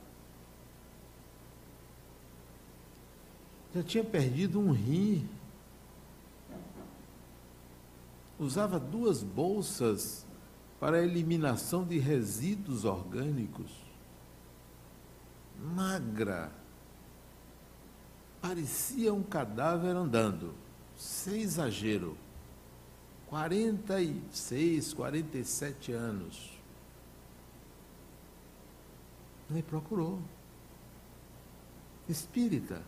Já 3.75 3.83
tinha 3.83 4.05
perdido 4.05 4.59
um 4.59 4.73
rim. 4.73 5.29
Usava 8.39 8.79
duas 8.79 9.23
bolsas 9.23 10.27
para 10.79 10.99
a 10.99 11.03
eliminação 11.03 11.85
de 11.85 11.99
resíduos 11.99 12.85
orgânicos. 12.85 13.71
Magra. 15.59 16.53
Parecia 18.41 19.13
um 19.13 19.23
cadáver 19.23 19.97
andando. 19.97 20.55
Sem 20.97 21.41
exagero. 21.41 22.17
46, 23.29 24.93
47 24.93 25.93
anos. 25.93 26.53
Me 29.49 29.63
procurou. 29.63 30.21
Espírita. 32.09 32.83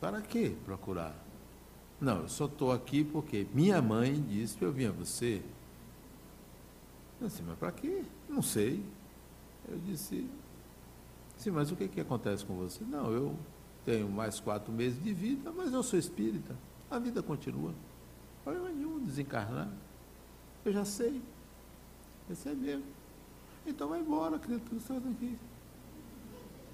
Para 0.00 0.20
que 0.20 0.50
procurar? 0.64 1.14
Não, 2.00 2.22
eu 2.22 2.28
só 2.28 2.46
estou 2.46 2.70
aqui 2.70 3.02
porque 3.02 3.46
minha 3.52 3.82
mãe 3.82 4.20
disse 4.20 4.56
que 4.56 4.64
eu 4.64 4.72
vinha 4.72 4.90
a 4.90 4.92
você. 4.92 5.42
Eu 7.20 7.26
disse, 7.26 7.42
mas 7.42 7.58
para 7.58 7.72
quê? 7.72 8.04
Não 8.28 8.40
sei. 8.40 8.84
Eu 9.68 9.78
disse, 9.78 10.28
sim, 11.36 11.50
mas 11.50 11.72
o 11.72 11.76
que, 11.76 11.88
que 11.88 12.00
acontece 12.00 12.44
com 12.44 12.54
você? 12.56 12.84
Não, 12.84 13.10
eu 13.10 13.36
tenho 13.84 14.08
mais 14.08 14.38
quatro 14.38 14.72
meses 14.72 15.02
de 15.02 15.12
vida, 15.12 15.50
mas 15.50 15.72
eu 15.72 15.82
sou 15.82 15.98
espírita. 15.98 16.54
A 16.88 16.98
vida 16.98 17.22
continua. 17.22 17.74
Problema 18.44 18.70
nenhum 18.70 19.00
desencarnar. 19.00 19.68
Eu 20.64 20.72
já 20.72 20.84
sei. 20.84 21.20
Eu 22.30 22.36
sei 22.36 22.54
mesmo. 22.54 22.84
Então 23.66 23.88
vai 23.88 24.00
embora, 24.00 24.38
criatura, 24.38 24.80
sai 24.80 25.00
daqui. 25.00 25.36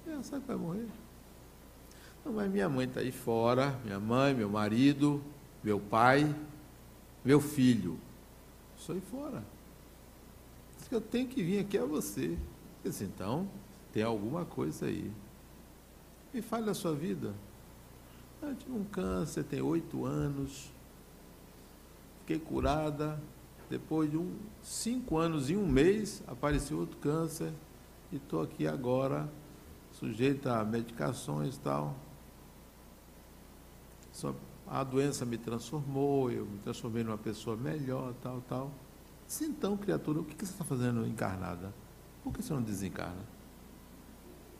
É, 0.07 0.21
sabe 0.21 0.41
que 0.41 0.47
vai 0.47 0.55
morrer. 0.55 0.87
Não, 2.25 2.33
mas 2.33 2.51
minha 2.51 2.67
mãe 2.67 2.87
está 2.87 3.01
aí 3.01 3.11
fora, 3.11 3.79
minha 3.85 3.99
mãe, 3.99 4.33
meu 4.33 4.49
marido, 4.49 5.23
meu 5.63 5.79
pai, 5.79 6.35
meu 7.23 7.39
filho. 7.39 7.99
Estou 8.75 8.95
aí 8.95 9.01
fora. 9.01 9.43
Diz 10.75 10.87
que 10.87 10.95
eu 10.95 11.01
tenho 11.01 11.27
que 11.27 11.43
vir 11.43 11.59
aqui 11.59 11.77
a 11.77 11.85
você. 11.85 12.35
Disse, 12.83 13.03
então, 13.03 13.47
tem 13.93 14.01
alguma 14.01 14.43
coisa 14.43 14.87
aí. 14.87 15.11
Me 16.33 16.41
fale 16.41 16.65
da 16.65 16.73
sua 16.73 16.95
vida. 16.95 17.31
Eu 18.41 18.55
tive 18.55 18.73
um 18.73 18.83
câncer, 18.83 19.43
tem 19.43 19.61
oito 19.61 20.03
anos. 20.03 20.71
Fiquei 22.21 22.39
curada. 22.39 23.21
Depois 23.69 24.09
de 24.09 24.17
um, 24.17 24.35
cinco 24.61 25.17
anos 25.17 25.49
e 25.49 25.55
um 25.55 25.67
mês, 25.67 26.23
apareceu 26.27 26.79
outro 26.79 26.97
câncer. 26.97 27.51
E 28.11 28.17
estou 28.17 28.41
aqui 28.41 28.67
agora, 28.67 29.27
sujeita 29.91 30.59
a 30.59 30.65
medicações 30.65 31.55
e 31.55 31.59
tal. 31.59 31.95
A 34.67 34.83
doença 34.83 35.25
me 35.25 35.37
transformou, 35.37 36.31
eu 36.31 36.45
me 36.45 36.57
transformei 36.59 37.03
numa 37.03 37.17
pessoa 37.17 37.55
melhor, 37.55 38.13
tal, 38.21 38.41
tal. 38.47 38.71
Se 39.27 39.45
então, 39.45 39.75
criatura, 39.77 40.19
o 40.19 40.23
que 40.23 40.35
você 40.35 40.51
está 40.51 40.63
fazendo 40.63 41.05
encarnada? 41.05 41.73
Por 42.23 42.33
que 42.33 42.41
você 42.41 42.53
não 42.53 42.61
desencarna? 42.61 43.25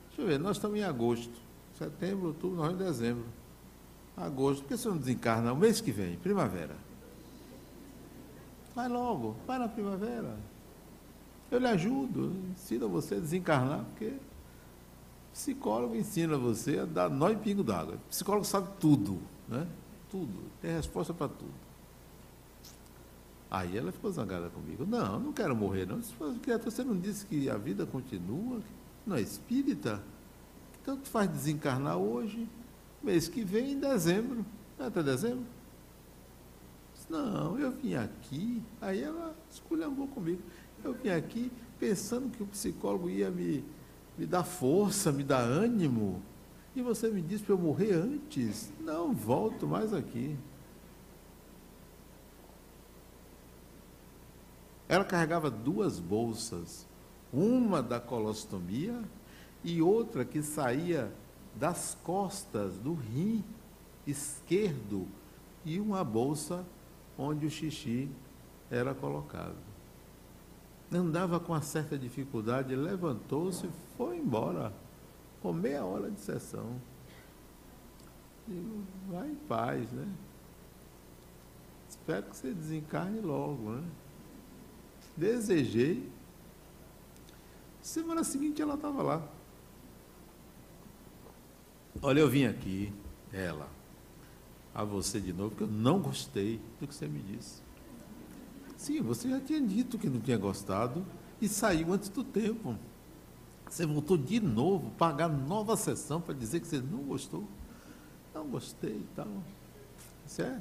Deixa 0.08 0.22
eu 0.22 0.26
ver, 0.26 0.38
nós 0.38 0.56
estamos 0.56 0.78
em 0.78 0.82
agosto, 0.82 1.34
setembro, 1.76 2.28
outubro, 2.28 2.56
novembro, 2.56 2.84
dezembro. 2.84 3.24
Agosto, 4.16 4.62
por 4.62 4.68
que 4.68 4.76
você 4.76 4.88
não 4.88 4.96
desencarna 4.96 5.52
o 5.52 5.56
mês 5.56 5.80
que 5.80 5.92
vem, 5.92 6.16
primavera? 6.16 6.76
Vai 8.74 8.88
logo, 8.88 9.36
vai 9.46 9.58
na 9.58 9.68
primavera. 9.68 10.36
Eu 11.50 11.58
lhe 11.58 11.66
ajudo, 11.66 12.32
ensino 12.50 12.88
você 12.88 13.16
a 13.16 13.20
desencarnar, 13.20 13.84
porque 13.84 14.14
psicólogo 15.32 15.94
ensina 15.94 16.36
você 16.36 16.78
a 16.78 16.84
dar 16.84 17.10
nó 17.10 17.30
e 17.30 17.36
pingo 17.36 17.62
d'água. 17.62 17.98
Psicólogo 18.08 18.44
sabe 18.44 18.68
tudo, 18.80 19.20
né? 19.48 19.66
Tudo, 20.10 20.50
tem 20.60 20.72
resposta 20.72 21.12
para 21.12 21.28
tudo. 21.28 21.66
Aí 23.50 23.76
ela 23.76 23.92
ficou 23.92 24.10
zangada 24.10 24.48
comigo. 24.50 24.84
Não, 24.86 25.20
não 25.20 25.32
quero 25.32 25.54
morrer, 25.54 25.86
não. 25.86 26.00
Você 26.00 26.84
não 26.84 26.98
disse 26.98 27.26
que 27.26 27.48
a 27.48 27.56
vida 27.56 27.86
continua? 27.86 28.60
Não 29.06 29.16
é 29.16 29.20
espírita? 29.20 30.02
Então 30.82 30.96
tu 30.96 31.08
faz 31.08 31.28
desencarnar 31.28 31.96
hoje, 31.96 32.48
mês 33.02 33.28
que 33.28 33.44
vem, 33.44 33.72
em 33.72 33.78
dezembro. 33.80 34.44
Não 34.78 34.84
é 34.84 34.88
até 34.88 35.02
dezembro? 35.02 35.44
Não, 37.08 37.58
eu 37.58 37.70
vim 37.70 37.94
aqui, 37.94 38.62
aí 38.80 39.02
ela 39.02 39.36
esculhambou 39.50 40.08
comigo. 40.08 40.42
Eu 40.82 40.92
vim 40.92 41.08
aqui 41.08 41.52
pensando 41.78 42.30
que 42.30 42.42
o 42.42 42.46
psicólogo 42.46 43.08
ia 43.08 43.30
me, 43.30 43.64
me 44.18 44.26
dar 44.26 44.42
força, 44.42 45.12
me 45.12 45.22
dar 45.22 45.40
ânimo. 45.40 46.20
E 46.76 46.82
você 46.82 47.08
me 47.08 47.22
disse 47.22 47.42
para 47.42 47.54
eu 47.54 47.58
morrer 47.58 47.94
antes. 47.94 48.70
Não, 48.78 49.14
volto 49.14 49.66
mais 49.66 49.94
aqui. 49.94 50.36
Ela 54.86 55.02
carregava 55.02 55.50
duas 55.50 55.98
bolsas, 55.98 56.86
uma 57.32 57.82
da 57.82 57.98
colostomia 57.98 59.02
e 59.64 59.80
outra 59.80 60.22
que 60.22 60.42
saía 60.42 61.10
das 61.54 61.96
costas 62.04 62.76
do 62.76 62.92
rim 62.92 63.42
esquerdo 64.06 65.08
e 65.64 65.80
uma 65.80 66.04
bolsa 66.04 66.62
onde 67.16 67.46
o 67.46 67.50
xixi 67.50 68.10
era 68.70 68.94
colocado. 68.94 69.56
Andava 70.92 71.40
com 71.40 71.52
uma 71.52 71.62
certa 71.62 71.98
dificuldade, 71.98 72.76
levantou-se 72.76 73.66
e 73.66 73.70
foi 73.96 74.18
embora, 74.18 74.72
com 75.40 75.52
meia 75.52 75.84
hora 75.84 76.10
de 76.10 76.20
sessão. 76.20 76.80
Digo, 78.46 78.84
vai 79.08 79.28
em 79.28 79.34
paz, 79.34 79.90
né? 79.92 80.06
Espero 81.88 82.26
que 82.26 82.36
você 82.36 82.52
desencarne 82.52 83.20
logo, 83.20 83.70
né? 83.72 83.84
Desejei. 85.16 86.08
Semana 87.80 88.22
seguinte 88.22 88.60
ela 88.60 88.74
estava 88.74 89.02
lá. 89.02 89.28
Olha, 92.02 92.20
eu 92.20 92.28
vim 92.28 92.44
aqui, 92.44 92.92
ela, 93.32 93.68
a 94.74 94.84
você 94.84 95.20
de 95.20 95.32
novo, 95.32 95.50
porque 95.50 95.64
eu 95.64 95.68
não 95.68 96.00
gostei 96.00 96.60
do 96.78 96.86
que 96.86 96.94
você 96.94 97.06
me 97.06 97.20
disse. 97.20 97.62
Sim, 98.76 99.00
você 99.00 99.30
já 99.30 99.40
tinha 99.40 99.60
dito 99.60 99.98
que 99.98 100.08
não 100.08 100.20
tinha 100.20 100.36
gostado 100.36 101.04
e 101.40 101.48
saiu 101.48 101.92
antes 101.92 102.08
do 102.10 102.22
tempo. 102.22 102.76
Você 103.68 103.84
voltou 103.84 104.16
de 104.16 104.40
novo, 104.40 104.90
pagar 104.92 105.28
nova 105.28 105.76
sessão 105.76 106.20
para 106.20 106.34
dizer 106.34 106.60
que 106.60 106.66
você 106.66 106.80
não 106.80 106.98
gostou. 106.98 107.44
Não 108.32 108.46
gostei 108.46 108.96
e 108.96 109.08
tal. 109.14 109.28
Isso 110.26 110.42
é. 110.42 110.60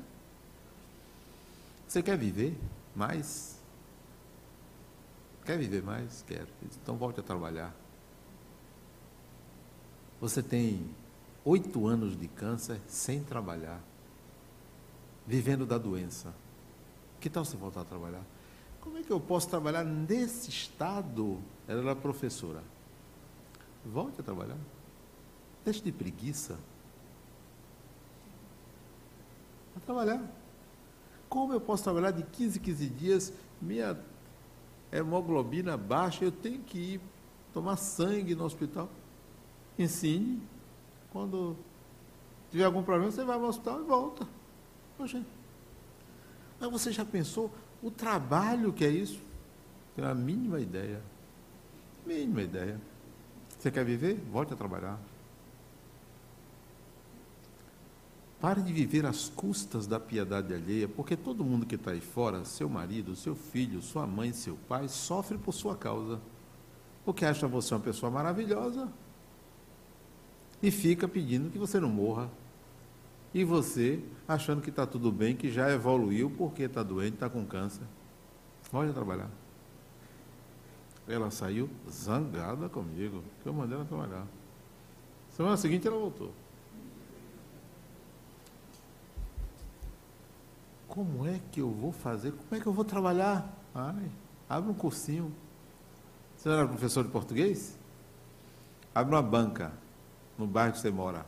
Você 1.88 2.02
quer 2.02 2.18
viver 2.18 2.58
mais? 2.96 3.60
Quer 5.46 5.58
viver 5.58 5.84
mais? 5.84 6.24
Quero. 6.28 6.48
Então 6.82 6.98
volte 6.98 7.20
a 7.20 7.24
trabalhar. 7.24 7.74
Você 10.20 10.42
tem 10.42 10.90
oito 11.44 11.86
anos 11.86 12.20
de 12.20 12.28
câncer 12.28 12.82
sem 12.88 13.24
trabalhar, 13.24 13.80
vivendo 15.28 15.66
da 15.66 15.78
doença. 15.78 16.34
Que 17.20 17.30
tal 17.30 17.46
você 17.46 17.56
voltar 17.56 17.82
a 17.82 17.86
trabalhar? 17.86 18.24
Como 18.82 18.98
é 18.98 19.04
que 19.04 19.12
eu 19.12 19.20
posso 19.20 19.48
trabalhar 19.48 19.84
nesse 19.84 20.50
estado? 20.50 21.40
Ela 21.68 21.82
era 21.82 21.96
professora. 21.96 22.64
Volte 23.86 24.20
a 24.22 24.24
trabalhar. 24.24 24.58
Deixe 25.64 25.82
de 25.82 25.92
preguiça. 25.92 26.58
A 29.76 29.80
trabalhar. 29.80 30.22
Como 31.30 31.54
eu 31.54 31.62
posso 31.62 31.84
trabalhar 31.84 32.12
de 32.12 32.24
15 32.24 32.60
em 32.60 32.62
15 32.62 32.90
dias? 32.90 33.34
Minha 33.62 33.98
hemoglobina 34.92 35.78
baixa, 35.78 36.24
eu 36.24 36.32
tenho 36.32 36.62
que 36.62 36.78
ir 36.78 37.02
tomar 37.54 37.78
sangue 37.78 38.36
no 38.36 38.44
hospital. 38.44 38.90
Ensine. 39.78 40.42
Quando 41.12 41.56
tiver 42.52 42.66
algum 42.66 42.84
problema, 42.84 43.12
você 43.12 43.24
vai 43.24 43.36
ao 43.36 43.44
hospital 43.44 43.82
e 43.82 43.84
volta. 43.84 44.28
Poxa. 44.98 45.24
Mas 46.60 46.72
você 46.72 46.92
já 46.92 47.06
pensou 47.06 47.52
o 47.84 47.92
trabalho 47.92 48.74
que 48.74 48.86
é 48.86 48.90
isso? 48.90 49.22
Tem 49.96 50.04
a 50.06 50.14
mínima 50.14 50.60
ideia. 50.60 51.02
Mínima 52.06 52.42
ideia. 52.42 52.80
Você 53.66 53.72
quer 53.72 53.84
viver? 53.84 54.24
Volte 54.32 54.54
a 54.54 54.56
trabalhar. 54.56 55.00
Pare 58.40 58.62
de 58.62 58.72
viver 58.72 59.08
às 59.08 59.28
custas 59.28 59.88
da 59.88 60.00
piedade 60.00 60.54
alheia, 60.54 60.88
porque 60.88 61.18
todo 61.18 61.44
mundo 61.44 61.66
que 61.66 61.74
está 61.74 61.90
aí 61.90 62.00
fora, 62.00 62.46
seu 62.46 62.70
marido, 62.70 63.16
seu 63.16 63.36
filho, 63.36 63.82
sua 63.82 64.06
mãe, 64.06 64.32
seu 64.34 64.56
pai, 64.70 64.88
sofre 64.88 65.36
por 65.40 65.52
sua 65.52 65.76
causa. 65.76 66.22
Porque 67.04 67.26
acha 67.26 67.48
você 67.48 67.74
uma 67.74 67.80
pessoa 67.80 68.12
maravilhosa 68.12 68.88
e 70.62 70.70
fica 70.70 71.08
pedindo 71.08 71.50
que 71.50 71.58
você 71.58 71.80
não 71.80 71.90
morra. 71.90 72.30
E 73.34 73.44
você 73.44 74.00
achando 74.28 74.62
que 74.62 74.70
está 74.70 74.86
tudo 74.86 75.12
bem, 75.12 75.36
que 75.36 75.52
já 75.52 75.72
evoluiu 75.72 76.30
porque 76.30 76.62
está 76.62 76.84
doente, 76.84 77.16
está 77.16 77.32
com 77.32 77.44
câncer. 77.44 77.88
Pode 78.70 78.94
trabalhar. 78.94 79.32
Ela 81.08 81.30
saiu 81.30 81.70
zangada 81.90 82.68
comigo, 82.68 83.24
que 83.42 83.50
eu 83.50 83.54
mandei 83.54 83.76
ela 83.76 83.86
trabalhar. 83.86 84.26
Semana 85.30 85.58
seguinte 85.58 85.88
ela 85.88 85.98
voltou. 85.98 86.32
Como 90.88 91.28
é 91.28 91.40
que 91.52 91.60
eu 91.60 91.70
vou 91.70 91.92
fazer? 91.92 92.32
Como 92.32 92.48
é 92.52 92.60
que 92.60 92.66
eu 92.66 92.74
vou 92.74 92.86
trabalhar? 92.86 93.54
Ai, 93.74 94.10
abre 94.50 94.72
um 94.72 94.74
cursinho. 94.74 95.32
Você 96.38 96.50
não 96.50 96.56
era 96.56 96.68
professor 96.68 97.04
de 97.04 97.10
português? 97.12 97.78
Abre 98.94 99.14
uma 99.14 99.22
banca 99.22 99.74
no 100.38 100.48
bairro 100.48 100.74
que 100.74 100.80
você 100.80 100.90
mora. 100.90 101.26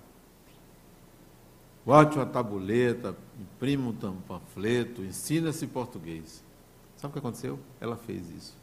Bote 1.86 2.18
uma 2.18 2.26
tabuleta, 2.26 3.16
imprima 3.40 3.90
um 3.90 4.22
panfleto, 4.22 5.02
ensina-se 5.04 5.68
português. 5.68 6.44
Sabe 6.96 7.12
o 7.12 7.14
que 7.14 7.20
aconteceu? 7.20 7.60
Ela 7.80 7.96
fez 7.96 8.30
isso. 8.30 8.58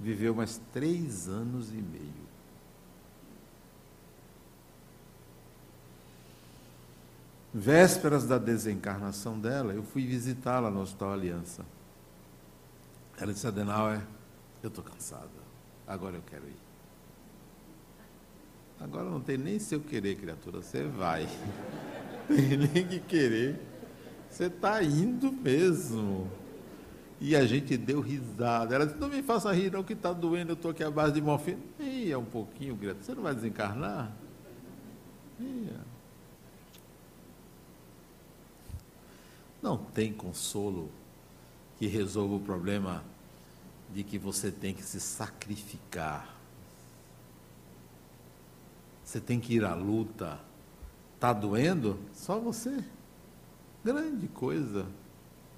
Viveu 0.00 0.34
mais 0.34 0.60
três 0.72 1.28
anos 1.28 1.70
e 1.70 1.76
meio. 1.76 2.28
vésperas 7.52 8.24
da 8.24 8.38
desencarnação 8.38 9.38
dela, 9.38 9.72
eu 9.72 9.82
fui 9.82 10.06
visitá-la 10.06 10.70
no 10.70 10.80
Hospital 10.80 11.12
Aliança. 11.12 11.64
Ela 13.18 13.32
disse, 13.32 13.46
Adenauer, 13.46 14.00
eu 14.62 14.68
estou 14.68 14.84
cansada, 14.84 15.28
agora 15.86 16.16
eu 16.16 16.22
quero 16.22 16.46
ir. 16.46 16.56
Agora 18.80 19.10
não 19.10 19.20
tem 19.20 19.36
nem 19.36 19.58
seu 19.58 19.80
querer, 19.80 20.16
criatura, 20.16 20.62
você 20.62 20.84
vai. 20.84 21.28
tem 22.28 22.56
nem 22.56 22.86
que 22.86 23.00
querer. 23.00 23.60
Você 24.30 24.44
está 24.44 24.80
indo 24.82 25.32
mesmo. 25.32 26.30
E 27.20 27.34
a 27.34 27.44
gente 27.46 27.76
deu 27.76 28.00
risada. 28.00 28.74
Ela 28.74 28.86
disse, 28.86 28.98
não 28.98 29.08
me 29.08 29.22
faça 29.22 29.52
rir, 29.52 29.72
não, 29.72 29.82
que 29.82 29.92
está 29.92 30.12
doendo, 30.12 30.52
eu 30.52 30.54
estou 30.54 30.70
aqui 30.70 30.84
à 30.84 30.90
base 30.90 31.12
de 31.14 31.20
morfina. 31.20 31.58
Ia 31.80 32.18
um 32.18 32.24
pouquinho, 32.24 32.76
criatura. 32.76 33.04
Você 33.04 33.14
não 33.14 33.22
vai 33.22 33.34
desencarnar? 33.34 34.12
Ia. 35.40 35.80
Não 39.60 39.76
tem 39.76 40.12
consolo 40.12 40.90
que 41.78 41.86
resolva 41.86 42.36
o 42.36 42.40
problema 42.40 43.04
de 43.92 44.04
que 44.04 44.18
você 44.18 44.52
tem 44.52 44.72
que 44.72 44.82
se 44.82 45.00
sacrificar. 45.00 46.36
Você 49.04 49.20
tem 49.20 49.40
que 49.40 49.54
ir 49.54 49.64
à 49.64 49.74
luta. 49.74 50.38
Está 51.14 51.32
doendo? 51.32 51.98
Só 52.12 52.38
você. 52.38 52.84
Grande 53.84 54.28
coisa. 54.28 54.86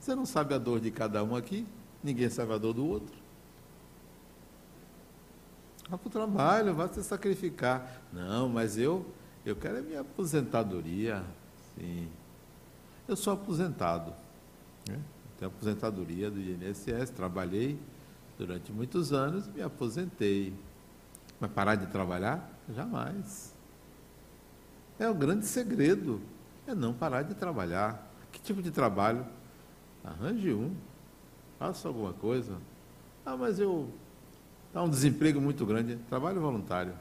Você 0.00 0.14
não 0.14 0.24
sabe 0.24 0.54
a 0.54 0.58
dor 0.58 0.80
de 0.80 0.90
cada 0.90 1.22
um 1.22 1.36
aqui, 1.36 1.66
ninguém 2.02 2.30
sabe 2.30 2.54
a 2.54 2.58
dor 2.58 2.72
do 2.72 2.86
outro. 2.86 3.14
Vá 5.88 5.98
para 5.98 6.08
o 6.08 6.10
trabalho, 6.10 6.74
vá 6.74 6.88
se 6.88 7.02
sacrificar. 7.04 8.00
Não, 8.12 8.48
mas 8.48 8.78
eu, 8.78 9.04
eu 9.44 9.54
quero 9.54 9.78
a 9.78 9.82
minha 9.82 10.00
aposentadoria. 10.00 11.22
Sim. 11.74 12.08
Eu 13.06 13.14
sou 13.14 13.34
aposentado. 13.34 14.14
Né? 14.88 14.98
Tenho 15.38 15.50
aposentadoria 15.50 16.30
do 16.30 16.40
INSS, 16.40 17.10
trabalhei 17.10 17.78
durante 18.40 18.72
muitos 18.72 19.12
anos 19.12 19.46
me 19.48 19.60
aposentei. 19.60 20.54
Mas 21.38 21.50
parar 21.50 21.74
de 21.74 21.86
trabalhar? 21.88 22.50
Jamais. 22.74 23.54
É 24.98 25.08
o 25.08 25.14
grande 25.14 25.44
segredo, 25.44 26.20
é 26.66 26.74
não 26.74 26.94
parar 26.94 27.22
de 27.22 27.34
trabalhar. 27.34 28.10
Que 28.32 28.40
tipo 28.40 28.62
de 28.62 28.70
trabalho? 28.70 29.26
Arranje 30.04 30.52
um, 30.52 30.74
faça 31.58 31.88
alguma 31.88 32.12
coisa. 32.12 32.56
Ah, 33.24 33.36
mas 33.36 33.58
eu. 33.58 33.88
Está 34.68 34.82
um 34.82 34.88
desemprego 34.88 35.40
muito 35.40 35.66
grande. 35.66 35.96
Trabalho 36.08 36.40
voluntário. 36.40 36.94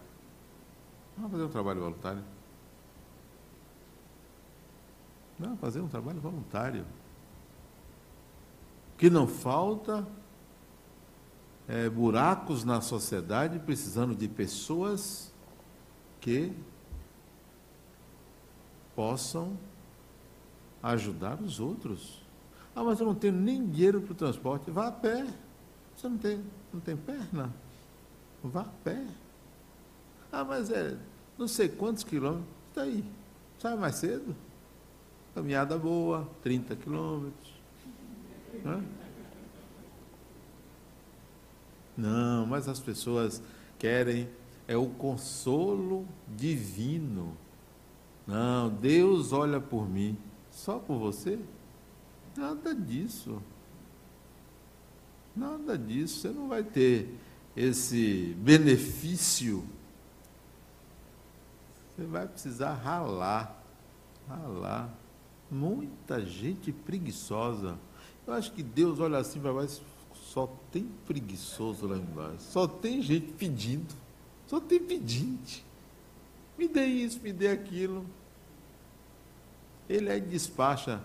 Vamos 1.16 1.32
fazer 1.32 1.44
um 1.44 1.50
trabalho 1.50 1.80
voluntário. 1.82 2.24
Não, 5.38 5.56
fazer 5.58 5.80
um 5.80 5.88
trabalho 5.88 6.20
voluntário. 6.20 6.86
Que 8.98 9.10
não 9.10 9.28
falta 9.28 10.06
é, 11.68 11.88
buracos 11.90 12.64
na 12.64 12.82
sociedade 12.82 13.60
precisando 13.60 14.16
de 14.16 14.28
pessoas 14.28 15.32
que 16.20 16.52
possam 18.96 19.58
ajudar 20.82 21.40
os 21.40 21.60
outros. 21.60 22.22
Ah, 22.76 22.84
mas 22.84 23.00
eu 23.00 23.06
não 23.06 23.16
tenho 23.16 23.34
nem 23.34 23.66
dinheiro 23.68 24.02
para 24.02 24.12
o 24.12 24.16
transporte. 24.16 24.72
Vá 24.72 24.88
a 24.88 24.92
pé. 24.92 25.26
Você 25.96 26.08
não 26.08 26.18
tem, 26.18 26.44
não 26.74 26.80
tem 26.80 26.96
perna? 26.96 27.54
Vá 28.44 28.62
a 28.62 28.84
pé. 28.84 29.06
Ah, 30.32 30.44
mas 30.44 30.70
é 30.70 30.98
não 31.40 31.48
sei 31.48 31.70
quantos 31.70 32.04
quilômetros. 32.04 32.50
Está 32.68 32.82
aí. 32.82 33.04
Sai 33.58 33.78
mais 33.78 33.96
cedo. 33.96 34.36
Caminhada 35.34 35.78
boa, 35.78 36.30
30 36.44 36.76
quilômetros. 36.76 37.54
Não, 41.96 42.46
mas 42.46 42.68
as 42.68 42.80
pessoas 42.80 43.42
querem 43.78 44.28
é 44.68 44.76
o 44.76 44.88
consolo 44.88 46.06
divino. 46.28 47.38
Não, 48.28 48.70
Deus 48.70 49.32
olha 49.32 49.62
por 49.62 49.90
mim. 49.90 50.18
Só 50.52 50.78
por 50.78 51.00
você? 51.00 51.40
Nada 52.36 52.74
disso. 52.74 53.42
Nada 55.36 55.78
disso. 55.78 56.22
Você 56.22 56.30
não 56.30 56.48
vai 56.48 56.64
ter 56.64 57.14
esse 57.56 58.36
benefício. 58.40 59.68
Você 61.96 62.06
vai 62.06 62.28
precisar 62.28 62.74
ralar. 62.74 63.64
Ralar 64.28 65.00
muita 65.50 66.24
gente 66.26 66.72
preguiçosa. 66.72 67.78
Eu 68.26 68.34
acho 68.34 68.52
que 68.52 68.62
Deus 68.62 69.00
olha 69.00 69.18
assim 69.18 69.40
para 69.40 69.54
baixo, 69.54 69.82
só 70.14 70.48
tem 70.72 70.88
preguiçoso 71.06 71.88
lá 71.88 71.98
embaixo, 71.98 72.42
só 72.42 72.68
tem 72.68 73.02
gente 73.02 73.32
pedindo, 73.34 73.94
só 74.46 74.60
tem 74.60 74.80
pedinte. 74.80 75.66
Me 76.58 76.68
dê 76.68 76.86
isso, 76.86 77.20
me 77.22 77.34
dê 77.34 77.48
aquilo. 77.48 78.06
Ele 79.88 80.12
aí 80.12 80.22
despacha 80.22 81.02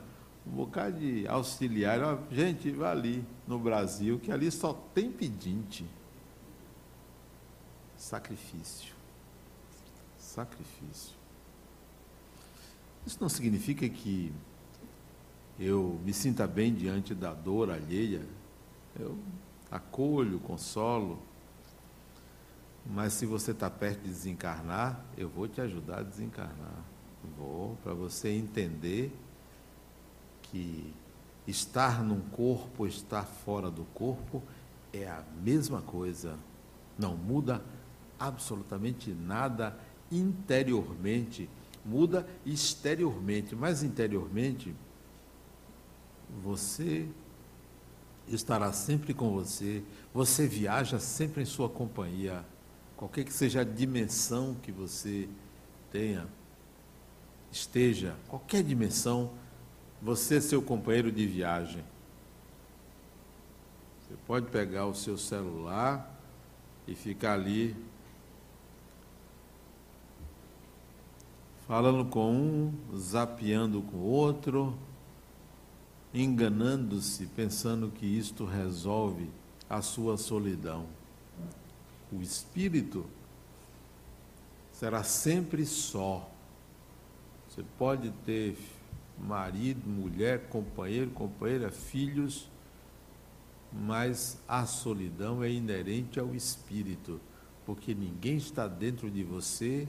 um 0.46 0.50
bocado 0.50 0.98
de 0.98 1.26
auxiliar. 1.26 2.18
Gente, 2.30 2.70
vai 2.70 2.90
ali 2.90 3.26
no 3.46 3.58
Brasil, 3.58 4.18
que 4.18 4.30
ali 4.30 4.50
só 4.50 4.72
tem 4.94 5.10
pedinte. 5.10 5.84
Sacrifício. 7.96 8.94
Sacrifício. 10.18 11.14
Isso 13.06 13.18
não 13.20 13.28
significa 13.28 13.88
que 13.88 14.32
eu 15.58 16.00
me 16.04 16.12
sinta 16.12 16.46
bem 16.46 16.74
diante 16.74 17.14
da 17.14 17.32
dor 17.32 17.70
alheia. 17.70 18.22
Eu 18.98 19.18
acolho, 19.70 20.38
consolo. 20.40 21.18
Mas 22.86 23.14
se 23.14 23.24
você 23.24 23.52
está 23.52 23.70
perto 23.70 24.02
de 24.02 24.08
desencarnar, 24.08 25.02
eu 25.16 25.28
vou 25.28 25.48
te 25.48 25.60
ajudar 25.60 26.00
a 26.00 26.02
desencarnar. 26.02 26.84
Vou, 27.38 27.76
para 27.82 27.94
você 27.94 28.28
entender 28.30 29.10
que 30.54 30.94
estar 31.48 32.00
num 32.04 32.20
corpo, 32.20 32.86
estar 32.86 33.24
fora 33.24 33.68
do 33.68 33.84
corpo, 33.86 34.40
é 34.92 35.08
a 35.08 35.24
mesma 35.42 35.82
coisa. 35.82 36.38
Não 36.96 37.16
muda 37.16 37.60
absolutamente 38.20 39.10
nada 39.10 39.76
interiormente. 40.12 41.50
Muda 41.84 42.24
exteriormente, 42.46 43.56
mas 43.56 43.82
interiormente 43.82 44.72
você 46.40 47.08
estará 48.28 48.72
sempre 48.72 49.12
com 49.12 49.32
você, 49.32 49.82
você 50.14 50.46
viaja 50.46 51.00
sempre 51.00 51.42
em 51.42 51.44
sua 51.44 51.68
companhia, 51.68 52.44
qualquer 52.96 53.24
que 53.24 53.32
seja 53.32 53.60
a 53.60 53.64
dimensão 53.64 54.56
que 54.62 54.72
você 54.72 55.28
tenha, 55.90 56.26
esteja, 57.52 58.16
qualquer 58.28 58.62
dimensão, 58.62 59.32
você 60.00 60.40
seu 60.40 60.62
companheiro 60.62 61.10
de 61.10 61.26
viagem. 61.26 61.82
Você 64.00 64.14
pode 64.26 64.46
pegar 64.46 64.86
o 64.86 64.94
seu 64.94 65.16
celular 65.16 66.10
e 66.86 66.94
ficar 66.94 67.34
ali 67.34 67.74
falando 71.66 72.04
com 72.04 72.30
um, 72.32 72.72
zapeando 72.96 73.80
com 73.82 73.96
o 73.96 74.04
outro, 74.04 74.76
enganando-se, 76.12 77.26
pensando 77.26 77.90
que 77.90 78.06
isto 78.06 78.44
resolve 78.44 79.30
a 79.68 79.80
sua 79.80 80.16
solidão. 80.16 80.86
O 82.12 82.20
espírito 82.20 83.06
será 84.72 85.02
sempre 85.02 85.64
só. 85.64 86.28
Você 87.48 87.64
pode 87.78 88.10
ter 88.26 88.56
marido, 89.18 89.88
mulher, 89.88 90.48
companheiro, 90.48 91.10
companheira, 91.10 91.70
filhos, 91.70 92.50
mas 93.72 94.38
a 94.46 94.66
solidão 94.66 95.42
é 95.42 95.50
inerente 95.50 96.20
ao 96.20 96.34
espírito, 96.34 97.20
porque 97.66 97.94
ninguém 97.94 98.36
está 98.36 98.68
dentro 98.68 99.10
de 99.10 99.24
você 99.24 99.88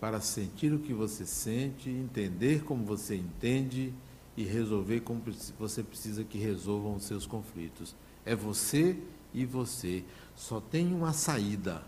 para 0.00 0.20
sentir 0.20 0.72
o 0.72 0.78
que 0.78 0.92
você 0.92 1.24
sente, 1.24 1.88
entender 1.90 2.62
como 2.62 2.84
você 2.84 3.16
entende 3.16 3.92
e 4.36 4.44
resolver 4.44 5.00
como 5.00 5.22
você 5.58 5.82
precisa 5.82 6.22
que 6.22 6.38
resolvam 6.38 6.96
os 6.96 7.04
seus 7.04 7.26
conflitos. 7.26 7.96
É 8.24 8.36
você 8.36 8.98
e 9.32 9.44
você. 9.44 10.04
Só 10.34 10.60
tem 10.60 10.92
uma 10.92 11.12
saída 11.12 11.82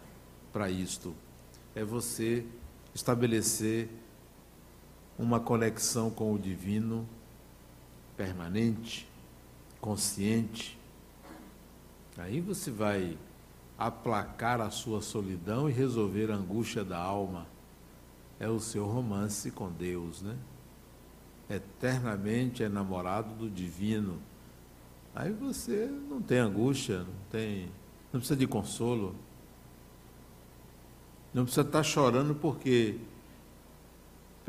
para 0.52 0.70
isto. 0.70 1.14
É 1.74 1.84
você 1.84 2.44
estabelecer 2.94 3.88
uma 5.18 5.40
conexão 5.40 6.10
com 6.10 6.32
o 6.32 6.38
divino 6.38 7.06
permanente, 8.16 9.08
consciente. 9.80 10.78
Aí 12.16 12.40
você 12.40 12.70
vai 12.70 13.18
aplacar 13.76 14.60
a 14.60 14.70
sua 14.70 15.02
solidão 15.02 15.68
e 15.68 15.72
resolver 15.72 16.30
a 16.30 16.34
angústia 16.34 16.84
da 16.84 16.98
alma 16.98 17.46
é 18.40 18.48
o 18.48 18.60
seu 18.60 18.86
romance 18.86 19.50
com 19.50 19.70
Deus, 19.70 20.22
né? 20.22 20.36
eternamente 21.50 22.62
enamorado 22.62 23.34
do 23.34 23.50
divino. 23.50 24.18
Aí 25.14 25.32
você 25.32 25.86
não 26.08 26.20
tem 26.20 26.38
angústia, 26.38 26.98
não 26.98 27.14
tem, 27.30 27.68
não 28.12 28.20
precisa 28.20 28.36
de 28.36 28.46
consolo. 28.46 29.14
Não 31.32 31.44
precisa 31.44 31.66
estar 31.66 31.82
chorando 31.82 32.34
porque 32.34 32.98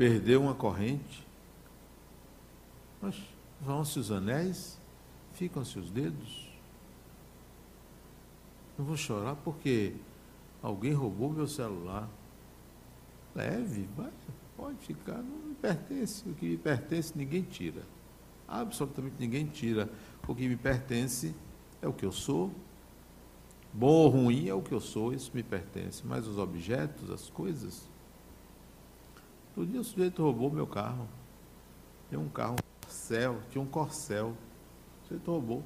perdeu 0.00 0.40
uma 0.40 0.54
corrente. 0.54 1.28
Mas 3.02 3.20
vão-se 3.60 3.98
os 3.98 4.10
anéis, 4.10 4.80
ficam-se 5.34 5.78
os 5.78 5.90
dedos. 5.90 6.48
Não 8.78 8.86
vou 8.86 8.96
chorar 8.96 9.36
porque 9.36 9.92
alguém 10.62 10.94
roubou 10.94 11.28
meu 11.28 11.46
celular. 11.46 12.08
Leve, 13.34 13.86
vai, 13.94 14.10
pode 14.56 14.78
ficar, 14.78 15.18
não 15.18 15.48
me 15.48 15.54
pertence. 15.54 16.26
O 16.26 16.32
que 16.32 16.48
me 16.48 16.56
pertence 16.56 17.12
ninguém 17.14 17.42
tira. 17.42 17.82
Absolutamente 18.48 19.16
ninguém 19.18 19.44
tira. 19.44 19.86
O 20.26 20.34
que 20.34 20.48
me 20.48 20.56
pertence 20.56 21.34
é 21.82 21.86
o 21.86 21.92
que 21.92 22.06
eu 22.06 22.12
sou. 22.12 22.50
Bom 23.70 23.92
ou 23.92 24.08
ruim 24.08 24.48
é 24.48 24.54
o 24.54 24.62
que 24.62 24.72
eu 24.72 24.80
sou, 24.80 25.12
isso 25.12 25.30
me 25.34 25.42
pertence. 25.42 26.02
Mas 26.06 26.26
os 26.26 26.38
objetos, 26.38 27.10
as 27.10 27.28
coisas. 27.28 27.90
Outro 29.60 29.72
dia 29.72 29.80
o 29.82 29.84
sujeito 29.84 30.22
roubou 30.22 30.50
meu 30.50 30.66
carro. 30.66 31.06
Tem 32.08 32.18
um 32.18 32.30
carro, 32.30 32.54
um 32.54 32.80
corcel, 32.86 33.42
tinha 33.50 33.60
um 33.60 33.66
corcel. 33.66 34.28
O 35.04 35.06
sujeito 35.06 35.30
roubou. 35.30 35.62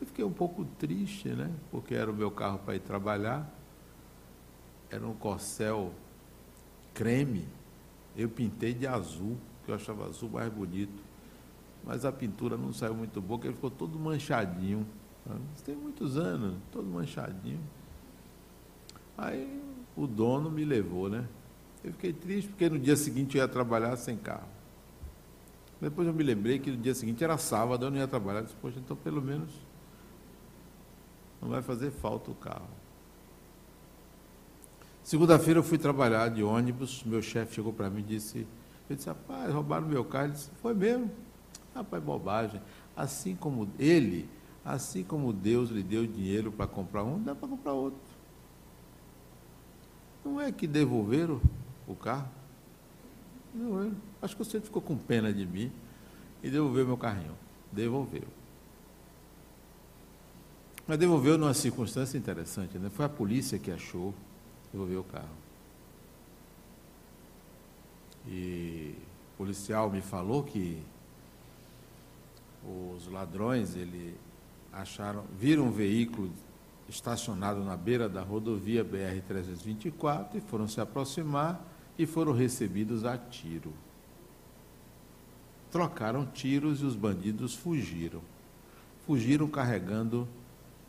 Eu 0.00 0.06
fiquei 0.08 0.24
um 0.24 0.32
pouco 0.32 0.64
triste, 0.76 1.28
né? 1.28 1.48
Porque 1.70 1.94
era 1.94 2.10
o 2.10 2.14
meu 2.14 2.28
carro 2.28 2.58
para 2.58 2.74
ir 2.74 2.80
trabalhar. 2.80 3.48
Era 4.90 5.06
um 5.06 5.14
corcel 5.14 5.92
creme. 6.92 7.46
Eu 8.16 8.28
pintei 8.28 8.74
de 8.74 8.84
azul, 8.84 9.36
que 9.64 9.70
eu 9.70 9.76
achava 9.76 10.06
azul 10.06 10.28
mais 10.30 10.52
bonito. 10.52 11.04
Mas 11.84 12.04
a 12.04 12.10
pintura 12.10 12.56
não 12.56 12.72
saiu 12.72 12.96
muito 12.96 13.20
boa, 13.20 13.38
porque 13.38 13.46
ele 13.46 13.54
ficou 13.54 13.70
todo 13.70 13.96
manchadinho. 13.96 14.84
Tem 15.64 15.76
muitos 15.76 16.16
anos, 16.16 16.56
todo 16.72 16.84
manchadinho. 16.84 17.60
Aí 19.16 19.62
o 19.96 20.04
dono 20.08 20.50
me 20.50 20.64
levou, 20.64 21.08
né? 21.08 21.28
Eu 21.82 21.92
fiquei 21.92 22.12
triste 22.12 22.48
porque 22.48 22.68
no 22.68 22.78
dia 22.78 22.96
seguinte 22.96 23.36
eu 23.36 23.42
ia 23.42 23.48
trabalhar 23.48 23.96
sem 23.96 24.16
carro. 24.16 24.48
Depois 25.80 26.06
eu 26.06 26.12
me 26.12 26.22
lembrei 26.22 26.58
que 26.58 26.70
no 26.70 26.76
dia 26.76 26.94
seguinte 26.94 27.24
era 27.24 27.38
sábado, 27.38 27.86
eu 27.86 27.90
não 27.90 27.96
ia 27.96 28.06
trabalhar. 28.06 28.40
Eu 28.40 28.44
disse, 28.44 28.56
poxa, 28.60 28.78
então 28.78 28.96
pelo 28.96 29.22
menos 29.22 29.50
não 31.40 31.48
vai 31.48 31.62
fazer 31.62 31.90
falta 31.90 32.30
o 32.30 32.34
carro. 32.34 32.68
Segunda-feira 35.02 35.60
eu 35.60 35.64
fui 35.64 35.78
trabalhar 35.78 36.28
de 36.28 36.42
ônibus, 36.42 37.02
meu 37.04 37.22
chefe 37.22 37.54
chegou 37.54 37.72
para 37.72 37.88
mim 37.88 38.00
e 38.00 38.04
disse, 38.04 38.46
eu 38.88 38.96
disse, 38.96 39.08
rapaz, 39.08 39.52
roubaram 39.52 39.86
meu 39.86 40.04
carro. 40.04 40.26
Ele 40.26 40.32
disse, 40.34 40.50
foi 40.60 40.74
mesmo? 40.74 41.10
Rapaz, 41.74 42.02
bobagem. 42.02 42.60
Assim 42.94 43.34
como 43.34 43.70
ele, 43.78 44.28
assim 44.62 45.02
como 45.02 45.32
Deus 45.32 45.70
lhe 45.70 45.82
deu 45.82 46.06
dinheiro 46.06 46.52
para 46.52 46.66
comprar 46.66 47.04
um, 47.04 47.22
dá 47.22 47.34
para 47.34 47.48
comprar 47.48 47.72
outro. 47.72 47.98
Não 50.22 50.38
é 50.38 50.52
que 50.52 50.66
devolveram 50.66 51.40
o 51.92 51.96
carro? 51.96 52.28
Não 53.54 53.82
é. 53.82 53.90
Acho 54.22 54.36
que 54.36 54.44
você 54.44 54.60
ficou 54.60 54.80
com 54.80 54.96
pena 54.96 55.32
de 55.32 55.46
mim 55.46 55.72
e 56.42 56.50
devolveu 56.50 56.86
meu 56.86 56.96
carrinho. 56.96 57.34
Devolveu. 57.72 58.24
Mas 60.86 60.98
devolveu 60.98 61.38
numa 61.38 61.54
circunstância 61.54 62.18
interessante, 62.18 62.78
né? 62.78 62.90
Foi 62.90 63.04
a 63.04 63.08
polícia 63.08 63.58
que 63.58 63.70
achou, 63.70 64.14
devolveu 64.72 65.00
o 65.00 65.04
carro. 65.04 65.28
E 68.26 68.94
o 69.34 69.36
policial 69.36 69.90
me 69.90 70.00
falou 70.00 70.42
que 70.42 70.82
os 72.64 73.06
ladrões, 73.10 73.74
ele 73.74 74.16
acharam, 74.72 75.24
viram 75.38 75.64
um 75.64 75.70
veículo 75.70 76.30
estacionado 76.88 77.64
na 77.64 77.76
beira 77.76 78.08
da 78.08 78.22
rodovia 78.22 78.84
BR-324 78.84 80.34
e 80.34 80.40
foram 80.40 80.68
se 80.68 80.80
aproximar 80.80 81.69
e 82.00 82.06
foram 82.06 82.32
recebidos 82.32 83.04
a 83.04 83.18
tiro. 83.18 83.74
Trocaram 85.70 86.24
tiros 86.24 86.80
e 86.80 86.84
os 86.86 86.96
bandidos 86.96 87.54
fugiram. 87.54 88.22
Fugiram 89.04 89.46
carregando 89.46 90.26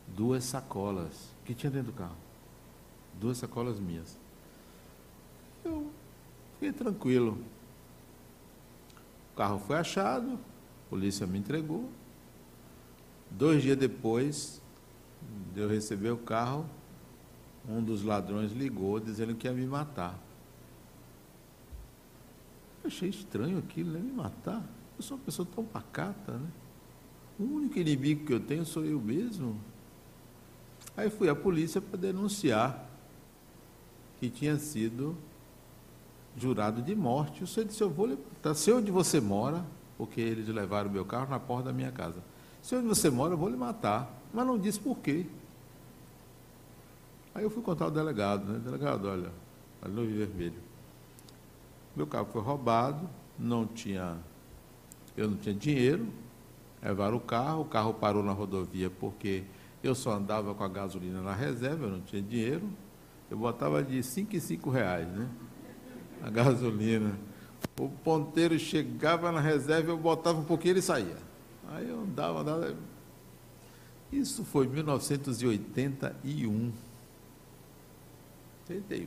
duas 0.08 0.42
sacolas 0.42 1.28
que 1.44 1.52
tinha 1.54 1.70
dentro 1.70 1.92
do 1.92 1.98
carro. 1.98 2.16
Duas 3.20 3.36
sacolas 3.36 3.78
minhas. 3.78 4.16
Eu 5.62 5.90
fiquei 6.54 6.72
tranquilo. 6.72 7.36
O 9.34 9.36
carro 9.36 9.58
foi 9.58 9.76
achado, 9.76 10.32
a 10.32 10.88
polícia 10.88 11.26
me 11.26 11.38
entregou. 11.38 11.90
Dois 13.30 13.62
dias 13.62 13.76
depois 13.76 14.62
de 15.52 15.60
eu 15.60 15.68
receber 15.68 16.10
o 16.10 16.16
carro, 16.16 16.64
um 17.68 17.82
dos 17.82 18.02
ladrões 18.02 18.52
ligou 18.52 18.98
dizendo 18.98 19.34
que 19.34 19.46
ia 19.46 19.52
me 19.52 19.66
matar. 19.66 20.18
Achei 22.84 23.08
estranho 23.08 23.58
aquilo, 23.58 23.92
né? 23.92 24.00
Me 24.00 24.12
matar. 24.12 24.64
Eu 24.96 25.02
sou 25.02 25.16
uma 25.16 25.24
pessoa 25.24 25.46
tão 25.54 25.64
pacata, 25.64 26.32
né? 26.32 26.48
O 27.38 27.44
único 27.44 27.78
inimigo 27.78 28.26
que 28.26 28.32
eu 28.32 28.40
tenho 28.40 28.64
sou 28.64 28.84
eu 28.84 29.00
mesmo. 29.00 29.58
Aí 30.96 31.08
fui 31.10 31.28
à 31.28 31.34
polícia 31.34 31.80
para 31.80 31.98
denunciar 31.98 32.88
que 34.20 34.28
tinha 34.28 34.56
sido 34.58 35.16
jurado 36.36 36.82
de 36.82 36.94
morte. 36.94 37.40
Eu 37.40 37.46
senhor 37.46 37.66
disse, 37.66 37.82
eu 37.82 37.90
vou 37.90 38.06
levantar. 38.06 38.54
Sei 38.54 38.72
onde 38.72 38.90
você 38.90 39.20
mora, 39.20 39.64
porque 39.96 40.20
eles 40.20 40.46
levaram 40.48 40.88
o 40.90 40.92
meu 40.92 41.04
carro 41.04 41.30
na 41.30 41.40
porta 41.40 41.64
da 41.64 41.72
minha 41.72 41.90
casa. 41.90 42.22
Sei 42.62 42.78
onde 42.78 42.88
você 42.88 43.10
mora, 43.10 43.34
eu 43.34 43.38
vou 43.38 43.48
lhe 43.48 43.56
matar. 43.56 44.12
Mas 44.32 44.46
não 44.46 44.58
disse 44.58 44.78
por 44.78 44.98
quê. 44.98 45.26
Aí 47.34 47.42
eu 47.42 47.50
fui 47.50 47.62
contar 47.62 47.86
ao 47.86 47.90
delegado, 47.90 48.44
né? 48.44 48.58
Delegado, 48.58 49.08
olha, 49.08 49.32
ali 49.80 49.94
no 49.94 50.06
Vermelho. 50.06 50.61
Meu 51.94 52.06
carro 52.06 52.26
foi 52.32 52.40
roubado, 52.40 53.08
não 53.38 53.66
tinha, 53.66 54.16
eu 55.16 55.28
não 55.28 55.36
tinha 55.36 55.54
dinheiro, 55.54 56.06
levaram 56.82 57.16
o 57.16 57.20
carro, 57.20 57.62
o 57.62 57.64
carro 57.64 57.92
parou 57.92 58.22
na 58.22 58.32
rodovia 58.32 58.88
porque 58.88 59.44
eu 59.82 59.94
só 59.94 60.12
andava 60.12 60.54
com 60.54 60.64
a 60.64 60.68
gasolina 60.68 61.20
na 61.20 61.34
reserva, 61.34 61.86
eu 61.86 61.90
não 61.90 62.00
tinha 62.00 62.22
dinheiro. 62.22 62.68
Eu 63.30 63.36
botava 63.36 63.82
de 63.82 64.02
5 64.02 64.36
em 64.36 64.40
5 64.40 64.70
reais, 64.70 65.08
né? 65.08 65.28
A 66.22 66.30
gasolina. 66.30 67.18
O 67.80 67.88
ponteiro 67.88 68.58
chegava 68.58 69.32
na 69.32 69.40
reserva, 69.40 69.90
eu 69.90 69.98
botava 69.98 70.38
um 70.38 70.44
pouquinho 70.44 70.72
e 70.72 70.74
ele 70.74 70.82
saía. 70.82 71.16
Aí 71.70 71.88
eu 71.88 72.00
andava, 72.00 72.40
andava. 72.40 72.76
Isso 74.12 74.44
foi 74.44 74.66
em 74.66 74.68
1981. 74.68 76.72
81. 78.68 79.06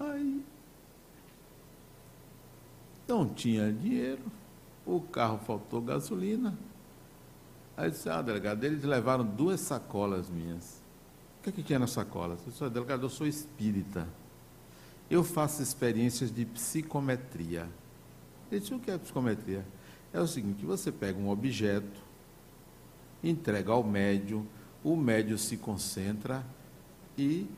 Aí 0.00 0.42
não 3.12 3.26
tinha 3.26 3.72
dinheiro, 3.72 4.22
o 4.86 5.00
carro 5.00 5.38
faltou 5.38 5.80
gasolina, 5.80 6.56
Aí 7.76 7.90
disse, 7.90 8.08
ah, 8.08 8.20
delegado, 8.20 8.62
eles 8.64 8.84
levaram 8.84 9.24
duas 9.24 9.60
sacolas 9.60 10.28
minhas. 10.28 10.82
O 11.38 11.42
que, 11.42 11.48
é 11.48 11.52
que 11.52 11.62
tinha 11.62 11.78
nas 11.78 11.90
sacolas? 11.90 12.40
Eu 12.44 12.52
disse, 12.52 12.70
delegado, 12.70 13.02
eu 13.02 13.08
sou 13.08 13.26
espírita. 13.26 14.06
Eu 15.10 15.24
faço 15.24 15.62
experiências 15.62 16.32
de 16.32 16.44
psicometria. 16.44 17.68
Ele 18.50 18.60
disse, 18.60 18.74
o 18.74 18.78
que 18.78 18.90
é 18.90 18.98
psicometria? 18.98 19.64
É 20.12 20.20
o 20.20 20.26
seguinte, 20.26 20.64
você 20.64 20.92
pega 20.92 21.18
um 21.18 21.30
objeto, 21.30 22.00
entrega 23.24 23.72
ao 23.72 23.82
médium, 23.82 24.46
o 24.84 24.94
médium 24.94 25.38
se 25.38 25.56
concentra 25.56 26.44
e 27.16 27.48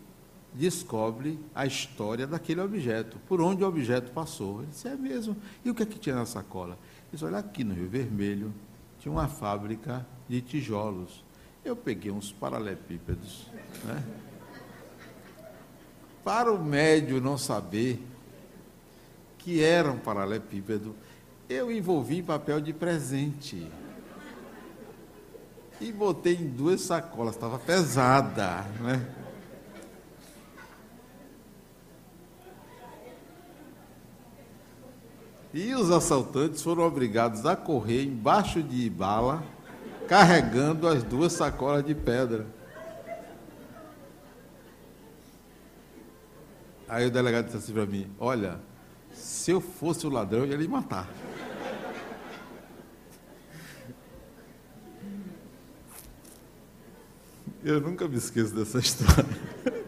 descobre 0.54 1.38
a 1.52 1.66
história 1.66 2.26
daquele 2.26 2.60
objeto, 2.60 3.18
por 3.26 3.40
onde 3.40 3.64
o 3.64 3.66
objeto 3.66 4.12
passou. 4.12 4.60
Ele 4.60 4.68
disse, 4.70 4.86
é 4.86 4.96
mesmo. 4.96 5.36
E 5.64 5.70
o 5.70 5.74
que 5.74 5.82
é 5.82 5.86
que 5.86 5.98
tinha 5.98 6.14
na 6.14 6.24
sacola? 6.24 6.74
Ele 6.74 7.08
disse, 7.12 7.24
olha, 7.24 7.38
aqui 7.38 7.64
no 7.64 7.74
Rio 7.74 7.88
Vermelho 7.88 8.54
tinha 9.00 9.10
uma 9.10 9.26
fábrica 9.26 10.06
de 10.28 10.40
tijolos. 10.40 11.24
Eu 11.64 11.74
peguei 11.74 12.12
uns 12.12 12.30
paralelepípedos. 12.32 13.46
Né? 13.84 14.02
Para 16.22 16.52
o 16.52 16.62
médio 16.62 17.20
não 17.20 17.36
saber 17.36 18.00
que 19.38 19.62
era 19.62 19.90
um 19.90 19.98
paralelepípedo, 19.98 20.94
eu 21.48 21.70
envolvi 21.70 22.22
papel 22.22 22.60
de 22.60 22.72
presente. 22.72 23.70
E 25.80 25.92
botei 25.92 26.36
em 26.36 26.48
duas 26.48 26.80
sacolas, 26.80 27.34
estava 27.34 27.58
pesada. 27.58 28.62
Né? 28.80 29.23
E 35.54 35.72
os 35.72 35.88
assaltantes 35.92 36.60
foram 36.60 36.82
obrigados 36.82 37.46
a 37.46 37.54
correr 37.54 38.02
embaixo 38.02 38.60
de 38.60 38.90
bala, 38.90 39.40
carregando 40.08 40.88
as 40.88 41.04
duas 41.04 41.32
sacolas 41.32 41.84
de 41.84 41.94
pedra. 41.94 42.44
Aí 46.88 47.06
o 47.06 47.10
delegado 47.10 47.44
disse 47.44 47.56
assim 47.56 47.72
para 47.72 47.86
mim: 47.86 48.10
Olha, 48.18 48.60
Se 49.12 49.52
eu 49.52 49.60
fosse 49.60 50.04
o 50.08 50.10
ladrão, 50.10 50.40
eu 50.40 50.46
ia 50.46 50.56
lhe 50.56 50.66
matar. 50.66 51.08
Eu 57.62 57.80
nunca 57.80 58.08
me 58.08 58.16
esqueço 58.16 58.52
dessa 58.52 58.80
história. 58.80 59.83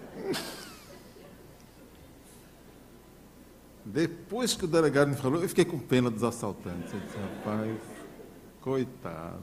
Depois 3.96 4.54
que 4.54 4.66
o 4.66 4.68
delegado 4.68 5.08
me 5.08 5.16
falou, 5.16 5.40
eu 5.40 5.48
fiquei 5.48 5.64
com 5.64 5.78
pena 5.78 6.10
dos 6.10 6.22
assaltantes. 6.22 6.92
Eu 6.92 7.00
disse, 7.00 7.16
rapaz, 7.16 7.78
coitado. 8.60 9.40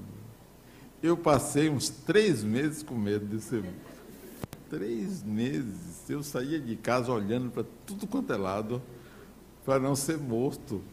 Eu 1.01 1.17
passei 1.17 1.71
uns 1.71 1.89
três 1.89 2.43
meses 2.43 2.83
com 2.83 2.93
medo 2.93 3.25
de 3.25 3.41
ser. 3.41 3.63
Três 4.69 5.23
meses. 5.23 6.07
Eu 6.07 6.21
saía 6.21 6.59
de 6.59 6.75
casa 6.75 7.11
olhando 7.11 7.49
para 7.49 7.65
tudo 7.87 8.05
quanto 8.05 8.31
é 8.31 8.37
lado 8.37 8.79
para 9.65 9.79
não 9.79 9.95
ser 9.95 10.19
morto. 10.19 10.83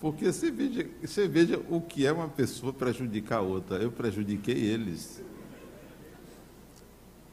Porque 0.00 0.32
você 0.32 0.48
veja, 0.48 0.88
você 1.02 1.26
veja 1.26 1.60
o 1.68 1.80
que 1.80 2.06
é 2.06 2.12
uma 2.12 2.28
pessoa 2.28 2.72
prejudicar 2.72 3.40
outra. 3.40 3.78
Eu 3.78 3.90
prejudiquei 3.90 4.54
eles 4.54 5.20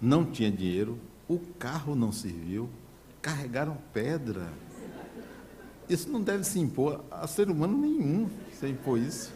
não 0.01 0.25
tinha 0.25 0.51
dinheiro, 0.51 0.97
o 1.27 1.37
carro 1.37 1.93
não 1.93 2.11
serviu, 2.11 2.67
carregaram 3.21 3.77
pedra. 3.93 4.51
Isso 5.89 6.07
não 6.07 6.21
deve 6.21 6.43
se 6.43 6.59
impor 6.59 7.03
a 7.09 7.25
ser 7.25 7.49
humano 7.49 7.75
nenhum, 7.75 8.29
se 8.53 8.67
impor 8.67 8.99
isso. 8.99 9.33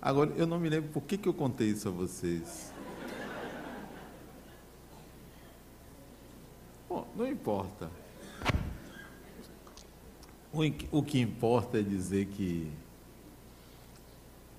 Agora, 0.00 0.32
eu 0.32 0.44
não 0.44 0.58
me 0.58 0.68
lembro 0.68 0.90
por 0.90 1.04
que, 1.04 1.16
que 1.16 1.28
eu 1.28 1.32
contei 1.32 1.68
isso 1.68 1.86
a 1.88 1.92
vocês. 1.92 2.72
Bom, 6.88 7.06
não 7.14 7.28
importa. 7.28 7.88
O 10.90 11.02
que 11.04 11.20
importa 11.20 11.78
é 11.78 11.82
dizer 11.82 12.26
que 12.26 12.68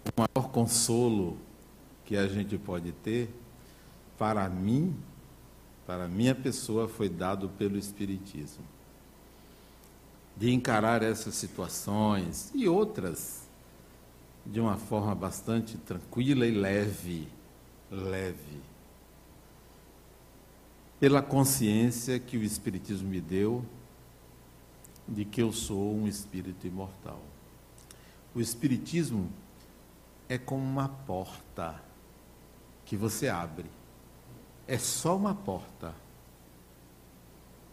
o 0.06 0.22
maior 0.22 0.50
consolo 0.50 1.38
que 2.06 2.16
a 2.16 2.28
gente 2.28 2.58
pode 2.58 2.94
ter, 2.94 3.30
para 4.18 4.48
mim, 4.48 4.96
para 5.86 6.08
minha 6.08 6.34
pessoa, 6.34 6.88
foi 6.88 7.10
dado 7.10 7.50
pelo 7.50 7.78
Espiritismo. 7.78 8.64
De 10.36 10.52
encarar 10.52 11.04
essas 11.04 11.36
situações 11.36 12.52
e 12.56 12.68
outras 12.68 13.44
de 14.46 14.60
uma 14.60 14.78
forma 14.78 15.14
bastante 15.16 15.78
tranquila 15.78 16.46
e 16.46 16.52
leve, 16.52 17.28
leve. 17.90 18.62
Pela 21.00 21.22
consciência 21.22 22.20
que 22.20 22.38
o 22.38 22.44
Espiritismo 22.44 23.10
me 23.10 23.22
deu 23.22 23.64
de 25.08 25.26
que 25.26 25.42
eu 25.42 25.52
sou 25.52 25.94
um 25.94 26.08
espírito 26.08 26.66
imortal. 26.66 27.22
O 28.34 28.40
Espiritismo 28.40 29.30
é 30.30 30.38
como 30.38 30.64
uma 30.64 30.88
porta 30.88 31.82
que 32.86 32.96
você 32.96 33.28
abre. 33.28 33.70
É 34.68 34.78
só 34.78 35.16
uma 35.16 35.36
porta. 35.36 35.94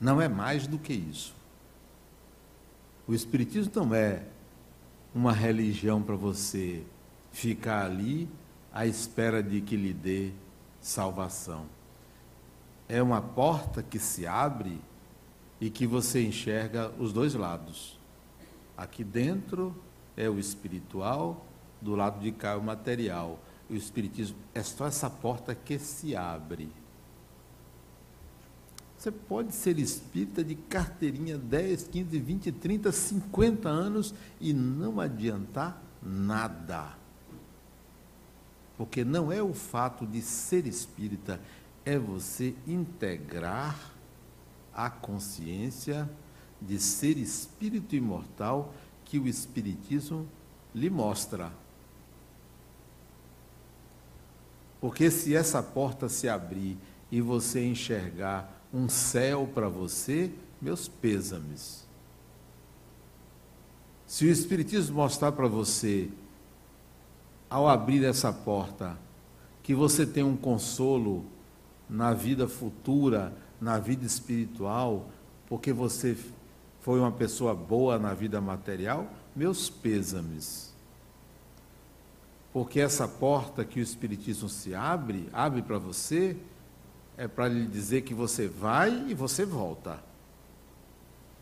Não 0.01 0.20
é 0.20 0.28
mais 0.28 0.66
do 0.66 0.78
que 0.78 0.93
isso. 0.93 1.34
O 3.07 3.14
Espiritismo 3.14 3.72
não 3.76 3.95
é 3.95 4.24
uma 5.14 5.32
religião 5.32 6.03
para 6.03 6.16
você 6.16 6.84
ficar 7.32 7.84
ali 7.84 8.28
à 8.72 8.86
espera 8.86 9.43
de 9.43 9.61
que 9.61 9.76
lhe 9.76 9.93
dê 9.93 10.32
salvação. 10.80 11.66
É 12.88 13.03
uma 13.03 13.20
porta 13.20 13.82
que 13.82 13.99
se 13.99 14.26
abre 14.26 14.80
e 15.61 15.70
que 15.70 15.86
você 15.86 16.24
enxerga 16.24 16.91
os 16.99 17.12
dois 17.12 17.34
lados. 17.34 17.99
Aqui 18.76 19.05
dentro 19.05 19.76
é 20.16 20.28
o 20.28 20.38
espiritual, 20.38 21.47
do 21.80 21.95
lado 21.95 22.20
de 22.20 22.32
cá 22.32 22.53
é 22.53 22.57
o 22.57 22.62
material 22.62 23.38
o 23.70 23.74
Espiritismo 23.74 24.36
é 24.53 24.62
só 24.62 24.86
essa 24.86 25.09
porta 25.09 25.55
que 25.55 25.78
se 25.78 26.16
abre. 26.16 26.68
Você 29.01 29.11
pode 29.11 29.55
ser 29.55 29.78
espírita 29.78 30.44
de 30.44 30.55
carteirinha 30.55 31.38
10, 31.38 31.84
15, 31.84 32.18
20, 32.18 32.53
30, 32.53 32.92
50 32.92 33.66
anos 33.66 34.14
e 34.38 34.53
não 34.53 35.01
adiantar 35.01 35.82
nada. 36.03 36.98
Porque 38.76 39.03
não 39.03 39.32
é 39.32 39.42
o 39.42 39.55
fato 39.55 40.07
de 40.07 40.20
ser 40.20 40.66
espírita, 40.66 41.40
é 41.82 41.98
você 41.98 42.55
integrar 42.66 43.90
a 44.70 44.90
consciência 44.90 46.07
de 46.61 46.78
ser 46.78 47.16
espírito 47.16 47.96
imortal 47.96 48.74
que 49.07 49.18
o 49.18 49.26
Espiritismo 49.26 50.28
lhe 50.74 50.90
mostra. 50.90 51.51
Porque 54.78 55.11
se 55.11 55.34
essa 55.34 55.62
porta 55.62 56.07
se 56.07 56.28
abrir 56.28 56.76
e 57.11 57.22
você 57.22 57.64
enxergar 57.64 58.60
um 58.73 58.89
céu 58.89 59.49
para 59.53 59.68
você, 59.68 60.31
meus 60.61 60.89
pêsames. 60.89 61.87
Se 64.07 64.25
o 64.25 64.29
Espiritismo 64.29 64.97
mostrar 64.97 65.33
para 65.33 65.47
você, 65.47 66.11
ao 67.49 67.68
abrir 67.68 68.05
essa 68.05 68.33
porta, 68.33 68.99
que 69.62 69.75
você 69.75 70.07
tem 70.07 70.23
um 70.23 70.37
consolo 70.37 71.25
na 71.89 72.14
vida 72.14 72.49
futura, 72.49 73.33
na 73.61 73.79
vida 73.79 74.07
espiritual, 74.07 75.09
porque 75.49 75.73
você 75.73 76.16
foi 76.81 76.99
uma 77.01 77.12
pessoa 77.12 77.55
boa 77.55 77.99
na 77.99 78.14
vida 78.14 78.41
material, 78.41 79.07
meus 79.35 79.68
pêsames. 79.68 80.73
Porque 82.53 82.81
essa 82.81 83.07
porta 83.07 83.64
que 83.64 83.81
o 83.81 83.83
Espiritismo 83.83 84.49
se 84.49 84.75
abre, 84.75 85.29
abre 85.33 85.62
para 85.62 85.79
você, 85.79 86.37
é 87.21 87.29
para 87.29 87.49
lhe 87.49 87.66
dizer 87.66 88.01
que 88.01 88.14
você 88.14 88.49
vai 88.49 89.11
e 89.11 89.12
você 89.12 89.45
volta. 89.45 90.03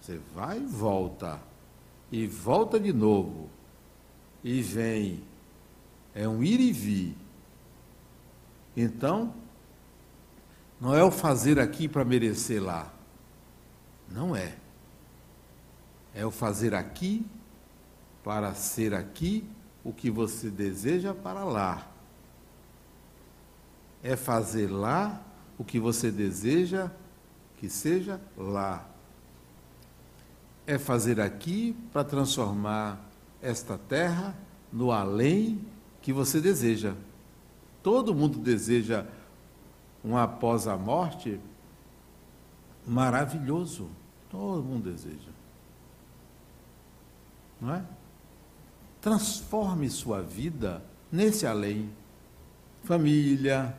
Você 0.00 0.18
vai 0.34 0.58
e 0.58 0.66
volta. 0.66 1.40
E 2.10 2.26
volta 2.26 2.80
de 2.80 2.92
novo. 2.92 3.48
E 4.42 4.60
vem. 4.60 5.22
É 6.12 6.26
um 6.26 6.42
ir 6.42 6.58
e 6.58 6.72
vir. 6.72 7.16
Então, 8.76 9.32
não 10.80 10.96
é 10.96 11.04
o 11.04 11.12
fazer 11.12 11.60
aqui 11.60 11.86
para 11.86 12.04
merecer 12.04 12.60
lá. 12.60 12.92
Não 14.10 14.34
é. 14.34 14.56
É 16.12 16.26
o 16.26 16.32
fazer 16.32 16.74
aqui 16.74 17.24
para 18.24 18.52
ser 18.52 18.92
aqui 18.92 19.48
o 19.84 19.92
que 19.92 20.10
você 20.10 20.50
deseja 20.50 21.14
para 21.14 21.44
lá. 21.44 21.86
É 24.02 24.16
fazer 24.16 24.66
lá 24.66 25.22
o 25.58 25.64
que 25.64 25.78
você 25.80 26.10
deseja 26.10 26.90
que 27.58 27.68
seja 27.68 28.20
lá. 28.36 28.86
É 30.66 30.78
fazer 30.78 31.20
aqui 31.20 31.76
para 31.92 32.04
transformar 32.04 33.04
esta 33.42 33.76
terra 33.76 34.36
no 34.72 34.92
além 34.92 35.60
que 36.00 36.12
você 36.12 36.40
deseja. 36.40 36.94
Todo 37.82 38.14
mundo 38.14 38.38
deseja 38.38 39.06
um 40.04 40.16
após 40.16 40.66
a 40.66 40.76
morte 40.76 41.40
maravilhoso. 42.86 43.88
Todo 44.30 44.62
mundo 44.62 44.90
deseja. 44.90 45.30
Não 47.60 47.74
é? 47.74 47.84
Transforme 49.00 49.88
sua 49.88 50.22
vida 50.22 50.82
nesse 51.10 51.46
além. 51.46 51.90
Família, 52.84 53.76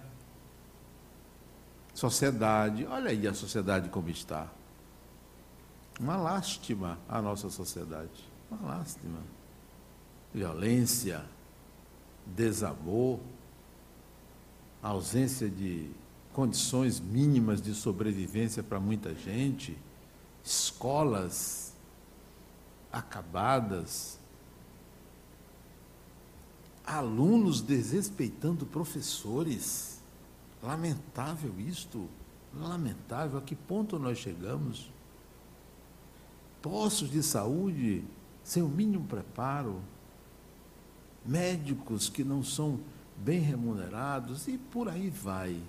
sociedade. 2.00 2.86
Olha 2.86 3.12
aí 3.12 3.28
a 3.28 3.34
sociedade 3.34 3.90
como 3.90 4.10
está. 4.10 4.48
Uma 6.00 6.16
lástima 6.16 6.98
a 7.10 7.22
nossa 7.22 7.50
sociedade. 7.50 8.30
Uma 8.50 8.78
lástima. 8.78 9.20
Violência, 10.34 11.26
desamor, 12.26 13.20
ausência 14.82 15.50
de 15.50 15.92
condições 16.32 17.02
mínimas 17.02 17.62
de 17.62 17.74
sobrevivência 17.74 18.64
para 18.64 18.80
muita 18.80 19.14
gente, 19.14 19.78
escolas 20.42 21.74
acabadas, 22.92 24.18
alunos 26.86 27.62
desrespeitando 27.62 28.66
professores. 28.66 29.89
Lamentável 30.62 31.54
isto, 31.60 32.10
lamentável. 32.54 33.40
A 33.40 33.42
que 33.42 33.56
ponto 33.56 33.98
nós 33.98 34.18
chegamos? 34.18 34.92
Postos 36.62 37.10
de 37.10 37.24
saúde 37.24 38.04
sem 38.44 38.62
o 38.62 38.68
mínimo 38.68 39.06
preparo, 39.06 39.82
médicos 41.26 42.10
que 42.10 42.24
não 42.24 42.44
são 42.44 42.80
bem 43.16 43.40
remunerados 43.40 44.48
e 44.48 44.58
por 44.58 44.90
aí 44.90 45.10
vai. 45.10 45.62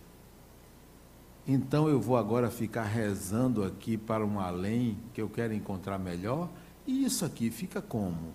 então 1.47 1.88
eu 1.88 2.01
vou 2.01 2.16
agora 2.16 2.51
ficar 2.51 2.84
rezando 2.84 3.64
aqui 3.64 3.97
para 3.97 4.24
um 4.24 4.38
além 4.38 4.97
que 5.12 5.20
eu 5.20 5.28
quero 5.28 5.53
encontrar 5.53 5.99
melhor, 5.99 6.49
e 6.86 7.05
isso 7.05 7.24
aqui 7.24 7.51
fica 7.51 7.82
como? 7.82 8.32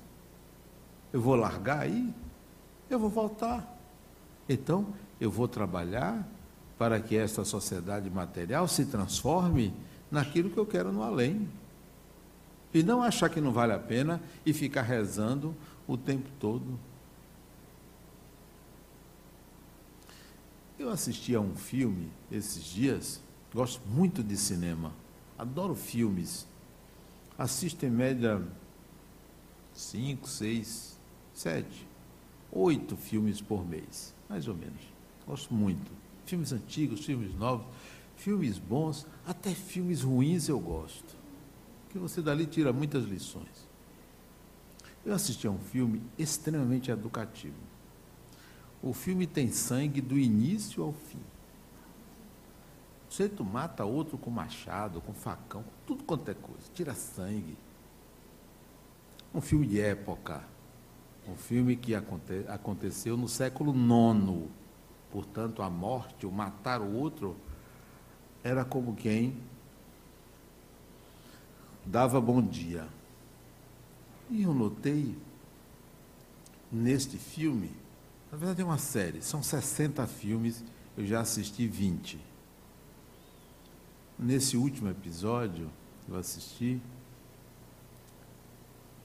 Eu 1.12 1.22
vou 1.22 1.36
largar 1.36 1.80
aí? 1.80 2.14
Eu 2.90 3.00
vou 3.00 3.10
voltar. 3.10 3.74
Então, 4.48 4.94
eu 5.20 5.32
vou 5.32 5.48
trabalhar 5.48 6.28
para 6.78 7.00
que 7.00 7.16
esta 7.16 7.46
sociedade 7.46 8.10
material 8.10 8.68
se 8.68 8.86
transforme 8.86 9.74
naquilo 10.12 10.50
que 10.50 10.58
eu 10.58 10.66
quero 10.66 10.92
no 10.92 11.02
além. 11.02 11.48
E 12.74 12.84
não 12.84 13.02
achar 13.02 13.30
que 13.30 13.40
não 13.40 13.52
vale 13.52 13.74
a 13.74 13.80
pena 13.80 14.22
e 14.46 14.54
ficar 14.54 14.82
rezando 14.82 15.56
o 15.88 15.98
tempo 15.98 16.30
todo. 16.40 16.78
Eu 20.78 20.90
assisti 20.90 21.34
a 21.34 21.40
um 21.40 21.56
filme 21.56 22.10
esses 22.30 22.64
dias, 22.66 23.22
gosto 23.54 23.82
muito 23.88 24.22
de 24.22 24.36
cinema, 24.36 24.92
adoro 25.38 25.74
filmes. 25.74 26.46
Assisto 27.38 27.86
em 27.86 27.90
média 27.90 28.42
cinco, 29.74 30.28
seis, 30.28 31.00
sete, 31.34 31.88
oito 32.52 32.98
filmes 32.98 33.42
por 33.42 33.66
mês, 33.66 34.14
mais 34.30 34.48
ou 34.50 34.56
menos. 34.56 34.82
Gosto 35.26 35.54
muito. 35.54 36.05
Filmes 36.26 36.52
antigos, 36.52 37.06
filmes 37.06 37.34
novos, 37.36 37.68
filmes 38.16 38.58
bons, 38.58 39.06
até 39.26 39.52
filmes 39.52 40.02
ruins 40.02 40.50
eu 40.50 40.60
gosto. 40.60 41.16
Que 41.90 41.98
você 41.98 42.22
dali 42.22 42.46
tira 42.46 42.74
muitas 42.74 43.06
lições. 43.06 43.68
Eu 45.06 45.14
assisti 45.14 45.46
a 45.46 45.52
um 45.52 45.60
filme 45.60 46.02
extremamente 46.18 46.90
educativo. 46.90 47.56
O 48.82 48.94
filme 48.94 49.28
tem 49.28 49.52
sangue 49.52 50.02
do 50.02 50.18
início 50.18 50.84
ao 50.84 50.92
fim. 50.92 51.20
Sujeito 53.08 53.44
mata 53.44 53.86
outro 53.86 54.18
com 54.18 54.30
machado, 54.30 55.00
com 55.00 55.14
facão, 55.14 55.64
com 55.64 55.72
tudo 55.86 56.04
quanto 56.04 56.30
é 56.30 56.34
coisa, 56.34 56.64
tira 56.74 56.94
sangue. 56.94 57.58
Um 59.34 59.42
filme 59.42 59.68
de 59.68 59.80
época. 59.80 60.44
Um 61.28 61.36
filme 61.36 61.76
que 61.76 61.96
aconte 61.96 62.46
aconteceu 62.48 63.16
no 63.18 63.28
século 63.28 63.74
IX. 63.74 64.50
Portanto, 65.16 65.62
a 65.62 65.70
morte, 65.70 66.26
o 66.26 66.32
matar 66.32 66.82
o 66.82 66.94
outro, 66.94 67.38
era 68.44 68.66
como 68.66 68.94
quem 68.94 69.38
dava 71.86 72.20
bom 72.20 72.42
dia. 72.42 72.86
E 74.30 74.44
eu 74.44 74.54
notei 74.54 75.18
neste 76.70 77.18
filme 77.18 77.72
na 78.36 78.38
verdade 78.38 78.62
é 78.62 78.66
uma 78.66 78.78
série, 78.78 79.22
são 79.22 79.42
60 79.42 80.06
filmes, 80.08 80.62
eu 80.98 81.06
já 81.06 81.22
assisti 81.22 81.66
20. 81.70 82.20
Nesse 84.20 84.58
último 84.58 84.90
episódio 84.90 85.72
que 86.06 86.12
eu 86.12 86.18
assisti, 86.18 86.82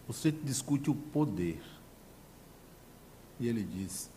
você 0.08 0.32
discute 0.32 0.90
o 0.90 0.96
poder. 0.96 1.62
E 3.38 3.46
ele 3.46 3.62
diz 3.62 4.10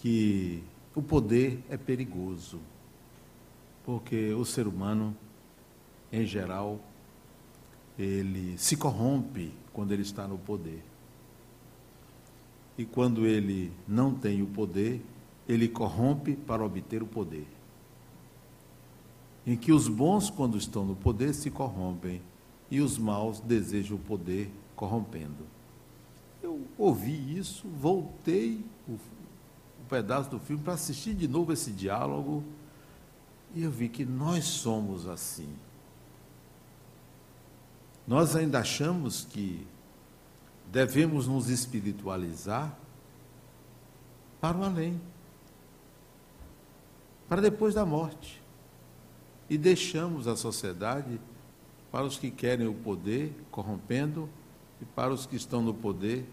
que 0.00 0.62
o 0.94 1.02
poder 1.02 1.62
é 1.68 1.76
perigoso, 1.76 2.60
porque 3.84 4.32
o 4.32 4.44
ser 4.44 4.66
humano, 4.66 5.16
em 6.12 6.24
geral, 6.24 6.80
ele 7.98 8.56
se 8.58 8.76
corrompe 8.76 9.52
quando 9.72 9.92
ele 9.92 10.02
está 10.02 10.26
no 10.26 10.38
poder 10.38 10.82
e 12.80 12.84
quando 12.86 13.26
ele 13.26 13.70
não 13.86 14.14
tem 14.14 14.40
o 14.40 14.46
poder, 14.46 15.04
ele 15.46 15.68
corrompe 15.68 16.34
para 16.34 16.64
obter 16.64 17.02
o 17.02 17.06
poder. 17.06 17.46
Em 19.46 19.54
que 19.54 19.70
os 19.70 19.86
bons, 19.86 20.30
quando 20.30 20.56
estão 20.56 20.86
no 20.86 20.96
poder, 20.96 21.34
se 21.34 21.50
corrompem 21.50 22.22
e 22.70 22.80
os 22.80 22.96
maus 22.96 23.38
desejam 23.38 23.98
o 23.98 24.00
poder 24.00 24.50
corrompendo. 24.74 25.44
Eu 26.42 26.62
ouvi 26.78 27.36
isso, 27.36 27.68
voltei 27.68 28.64
pedaço 29.90 30.30
do 30.30 30.38
filme 30.38 30.62
para 30.62 30.74
assistir 30.74 31.14
de 31.14 31.26
novo 31.26 31.52
esse 31.52 31.72
diálogo 31.72 32.44
e 33.52 33.64
eu 33.64 33.70
vi 33.70 33.88
que 33.88 34.04
nós 34.04 34.44
somos 34.44 35.08
assim. 35.08 35.52
Nós 38.06 38.36
ainda 38.36 38.60
achamos 38.60 39.24
que 39.24 39.66
devemos 40.70 41.26
nos 41.26 41.48
espiritualizar 41.48 42.72
para 44.40 44.56
o 44.56 44.64
além, 44.64 45.00
para 47.28 47.42
depois 47.42 47.74
da 47.74 47.84
morte. 47.84 48.40
E 49.48 49.58
deixamos 49.58 50.28
a 50.28 50.36
sociedade 50.36 51.20
para 51.90 52.06
os 52.06 52.16
que 52.16 52.30
querem 52.30 52.68
o 52.68 52.74
poder 52.74 53.34
corrompendo 53.50 54.28
e 54.80 54.84
para 54.84 55.12
os 55.12 55.26
que 55.26 55.34
estão 55.34 55.60
no 55.60 55.74
poder 55.74 56.24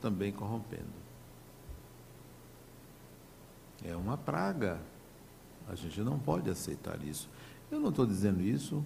também 0.00 0.32
corrompendo. 0.32 1.03
É 3.84 3.94
uma 3.94 4.16
praga. 4.16 4.80
A 5.68 5.74
gente 5.74 6.00
não 6.00 6.18
pode 6.18 6.48
aceitar 6.48 7.02
isso. 7.02 7.28
Eu 7.70 7.80
não 7.80 7.90
estou 7.90 8.06
dizendo 8.06 8.40
isso 8.40 8.84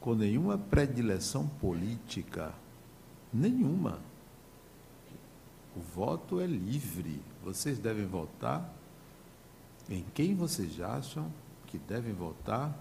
com 0.00 0.14
nenhuma 0.14 0.58
predileção 0.58 1.46
política. 1.46 2.52
Nenhuma. 3.32 4.00
O 5.76 5.80
voto 5.80 6.40
é 6.40 6.46
livre. 6.46 7.22
Vocês 7.42 7.78
devem 7.78 8.06
votar 8.06 8.70
em 9.88 10.04
quem 10.14 10.34
vocês 10.34 10.80
acham 10.80 11.32
que 11.66 11.78
devem 11.78 12.12
votar. 12.12 12.76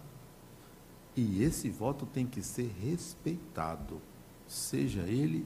E 1.16 1.44
esse 1.44 1.70
voto 1.70 2.06
tem 2.06 2.26
que 2.26 2.42
ser 2.42 2.74
respeitado, 2.82 4.02
seja 4.48 5.02
ele 5.02 5.46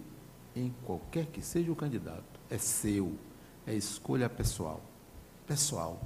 em 0.55 0.73
qualquer 0.85 1.25
que 1.25 1.41
seja 1.41 1.71
o 1.71 1.75
candidato. 1.75 2.39
É 2.49 2.57
seu, 2.57 3.13
é 3.65 3.73
escolha 3.73 4.29
pessoal. 4.29 4.81
Pessoal. 5.47 5.99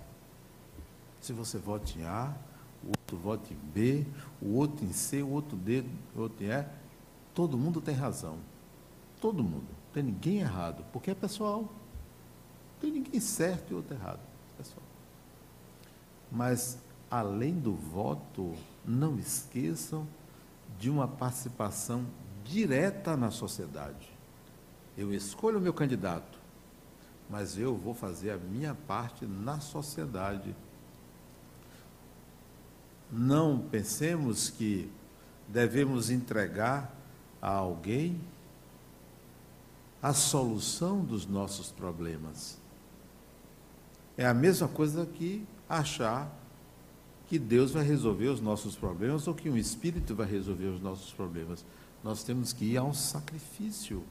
Se 1.21 1.33
você 1.33 1.57
vota 1.57 1.91
em 1.97 2.03
A, 2.03 2.33
o 2.83 2.89
outro 2.89 3.17
vota 3.17 3.53
em 3.53 3.57
B, 3.73 4.05
o 4.41 4.55
outro 4.55 4.85
em 4.85 4.93
C, 4.93 5.21
o 5.21 5.29
outro 5.29 5.57
D, 5.57 5.83
o 6.15 6.21
outro 6.21 6.43
em 6.43 6.49
E, 6.49 6.65
todo 7.33 7.57
mundo 7.57 7.81
tem 7.81 7.95
razão. 7.95 8.37
Todo 9.21 9.43
mundo. 9.43 9.67
Não 9.67 9.93
tem 9.93 10.03
ninguém 10.03 10.39
errado, 10.39 10.85
porque 10.93 11.11
é 11.11 11.15
pessoal. 11.15 11.61
Não 11.61 11.69
tem 12.79 12.91
ninguém 12.91 13.19
certo 13.19 13.71
e 13.71 13.75
outro 13.75 13.95
errado. 13.95 14.19
Pessoal. 14.57 14.83
Mas, 16.31 16.77
além 17.09 17.53
do 17.53 17.73
voto, 17.73 18.53
não 18.85 19.17
esqueçam 19.17 20.07
de 20.77 20.89
uma 20.89 21.07
participação 21.07 22.05
direta 22.43 23.17
na 23.17 23.31
sociedade. 23.31 24.09
Eu 24.97 25.13
escolho 25.13 25.57
o 25.57 25.61
meu 25.61 25.73
candidato, 25.73 26.38
mas 27.29 27.57
eu 27.57 27.77
vou 27.77 27.93
fazer 27.93 28.31
a 28.31 28.37
minha 28.37 28.73
parte 28.73 29.25
na 29.25 29.59
sociedade. 29.59 30.55
Não 33.11 33.59
pensemos 33.59 34.49
que 34.49 34.91
devemos 35.47 36.09
entregar 36.09 36.93
a 37.41 37.51
alguém 37.51 38.19
a 40.01 40.13
solução 40.13 41.03
dos 41.03 41.25
nossos 41.25 41.71
problemas. 41.71 42.57
É 44.17 44.25
a 44.25 44.33
mesma 44.33 44.67
coisa 44.67 45.05
que 45.05 45.45
achar 45.67 46.33
que 47.27 47.37
Deus 47.37 47.71
vai 47.71 47.83
resolver 47.83 48.27
os 48.27 48.41
nossos 48.41 48.75
problemas 48.75 49.27
ou 49.27 49.35
que 49.35 49.49
um 49.49 49.57
espírito 49.57 50.15
vai 50.15 50.27
resolver 50.27 50.65
os 50.65 50.81
nossos 50.81 51.13
problemas. 51.13 51.63
Nós 52.03 52.23
temos 52.23 52.51
que 52.53 52.65
ir 52.65 52.77
a 52.77 52.83
um 52.83 52.93
sacrifício. 52.93 54.03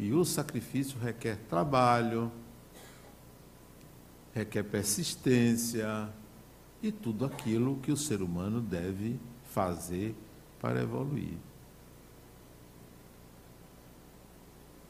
E 0.00 0.14
o 0.14 0.24
sacrifício 0.24 0.98
requer 0.98 1.36
trabalho, 1.46 2.32
requer 4.32 4.62
persistência 4.62 6.08
e 6.82 6.90
tudo 6.90 7.26
aquilo 7.26 7.76
que 7.82 7.92
o 7.92 7.96
ser 7.98 8.22
humano 8.22 8.62
deve 8.62 9.20
fazer 9.52 10.14
para 10.58 10.80
evoluir. 10.80 11.34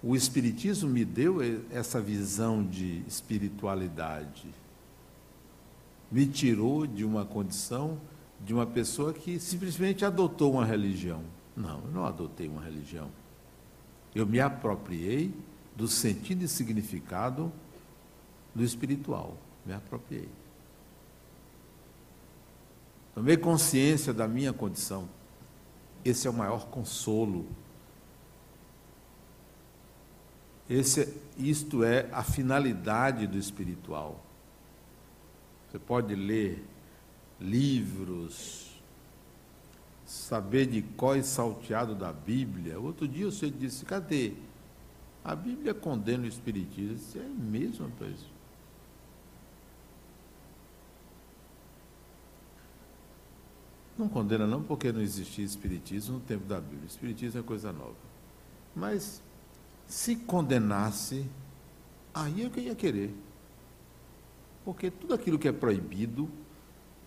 O 0.01 0.15
Espiritismo 0.15 0.89
me 0.89 1.05
deu 1.05 1.39
essa 1.73 2.01
visão 2.01 2.65
de 2.65 3.03
espiritualidade. 3.09 4.47
Me 6.09 6.25
tirou 6.25 6.87
de 6.87 7.05
uma 7.05 7.25
condição 7.25 8.01
de 8.41 8.55
uma 8.55 8.65
pessoa 8.65 9.13
que 9.13 9.41
simplesmente 9.41 10.05
adotou 10.05 10.53
uma 10.53 10.65
religião. 10.65 11.25
Não, 11.57 11.81
eu 11.81 11.91
não 11.91 12.05
adotei 12.07 12.47
uma 12.47 12.63
religião. 12.63 13.11
Eu 14.15 14.27
me 14.27 14.41
apropriei 14.41 15.33
do 15.77 15.87
sentido 15.87 16.43
e 16.43 16.49
significado 16.49 17.53
do 18.55 18.65
espiritual. 18.65 19.37
Me 19.65 19.73
apropriei. 19.73 20.29
Tomei 23.15 23.37
consciência 23.37 24.13
da 24.13 24.27
minha 24.27 24.53
condição. 24.53 25.09
Esse 26.05 26.27
é 26.27 26.31
o 26.31 26.35
maior 26.35 26.67
consolo 26.67 27.47
esse, 30.71 31.13
isto 31.37 31.83
é 31.83 32.09
a 32.13 32.23
finalidade 32.23 33.27
do 33.27 33.37
espiritual. 33.37 34.25
Você 35.69 35.81
pode 35.81 36.15
ler 36.15 36.65
livros, 37.41 38.70
saber 40.11 40.67
de 40.67 40.85
e 41.17 41.23
salteado 41.23 41.95
da 41.95 42.13
Bíblia. 42.13 42.81
Outro 42.81 43.07
dia 43.07 43.27
você 43.27 43.49
disse, 43.49 43.85
cadê? 43.85 44.33
A 45.25 45.37
Bíblia 45.37 45.73
condena 45.73 46.25
o 46.25 46.27
Espiritismo. 46.27 46.97
Isso 46.97 47.17
é 47.17 47.23
mesmo, 47.23 47.87
rapaz. 47.87 48.19
Não 53.97 54.09
condena 54.09 54.49
não, 54.49 54.65
porque 54.65 54.91
não 54.91 55.01
existia 55.01 55.45
Espiritismo 55.45 56.15
no 56.15 56.21
tempo 56.21 56.45
da 56.45 56.61
Bíblia. 56.61 56.83
O 56.83 56.87
Espiritismo 56.87 57.39
é 57.39 57.43
coisa 57.45 57.73
nova. 57.73 57.95
Mas, 58.75 59.23
se 59.87 60.17
condenasse, 60.17 61.25
aí 62.13 62.43
é 62.43 62.51
que 62.51 62.61
ia 62.61 62.75
querer. 62.75 63.15
Porque 64.65 64.91
tudo 64.91 65.15
aquilo 65.15 65.39
que 65.39 65.47
é 65.47 65.53
proibido 65.53 66.29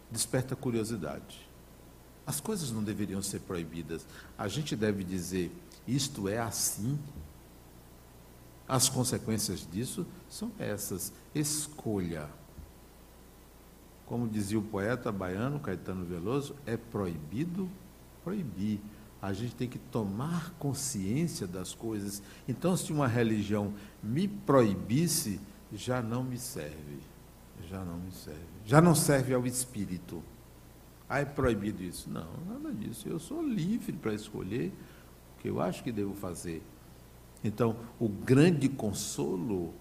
desperta 0.09 0.55
curiosidade. 0.55 1.52
As 2.25 2.39
coisas 2.39 2.71
não 2.71 2.83
deveriam 2.83 3.21
ser 3.21 3.39
proibidas. 3.41 4.05
A 4.37 4.47
gente 4.47 4.75
deve 4.75 5.03
dizer, 5.03 5.51
isto 5.87 6.27
é 6.27 6.39
assim. 6.39 6.97
As 8.67 8.87
consequências 8.87 9.67
disso 9.69 10.05
são 10.29 10.51
essas. 10.57 11.11
Escolha. 11.35 12.29
Como 14.05 14.27
dizia 14.27 14.59
o 14.59 14.63
poeta 14.63 15.11
baiano 15.11 15.59
Caetano 15.59 16.05
Veloso, 16.05 16.55
é 16.65 16.77
proibido 16.77 17.69
proibir. 18.23 18.79
A 19.21 19.31
gente 19.33 19.55
tem 19.55 19.67
que 19.67 19.79
tomar 19.79 20.51
consciência 20.59 21.47
das 21.47 21.73
coisas. 21.73 22.21
Então, 22.47 22.75
se 22.75 22.91
uma 22.91 23.07
religião 23.07 23.73
me 24.01 24.27
proibisse, 24.27 25.39
já 25.71 26.01
não 26.01 26.23
me 26.23 26.37
serve. 26.37 26.99
Já 27.69 27.83
não 27.83 27.97
me 27.97 28.11
serve. 28.11 28.39
Já 28.65 28.81
não 28.81 28.93
serve 28.93 29.33
ao 29.33 29.45
espírito. 29.47 30.21
Ah, 31.13 31.19
é 31.19 31.25
proibido 31.25 31.83
isso? 31.83 32.09
Não, 32.09 32.27
nada 32.47 32.73
disso. 32.73 33.07
Eu 33.07 33.19
sou 33.19 33.39
livre 33.39 33.93
para 33.93 34.15
escolher 34.15 34.73
o 35.37 35.41
que 35.43 35.47
eu 35.47 35.61
acho 35.61 35.83
que 35.83 35.91
devo 35.91 36.15
fazer. 36.15 36.63
Então, 37.43 37.75
o 37.99 38.09
grande 38.09 38.67
consolo 38.67 39.75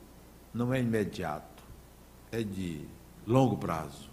não 0.53 0.75
é 0.75 0.81
imediato, 0.83 1.63
é 2.31 2.43
de 2.43 2.87
longo 3.27 3.57
prazo. 3.57 4.11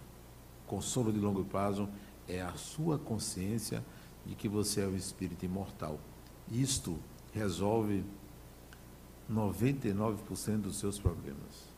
Consolo 0.66 1.12
de 1.12 1.18
longo 1.18 1.44
prazo 1.44 1.90
é 2.26 2.40
a 2.40 2.54
sua 2.54 2.98
consciência 2.98 3.84
de 4.24 4.34
que 4.34 4.48
você 4.48 4.80
é 4.80 4.86
o 4.86 4.96
espírito 4.96 5.44
imortal. 5.44 6.00
Isto 6.50 6.98
resolve 7.34 8.02
99% 9.30 10.62
dos 10.62 10.78
seus 10.78 10.98
problemas. 10.98 11.68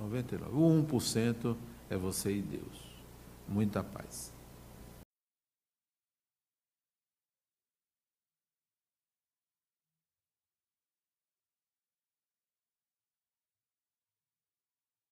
99. 0.00 0.52
O 0.52 0.84
1% 0.84 1.56
é 1.88 1.96
você 1.96 2.38
e 2.38 2.42
Deus. 2.42 2.90
Muita 3.46 3.84
paz. 3.84 4.29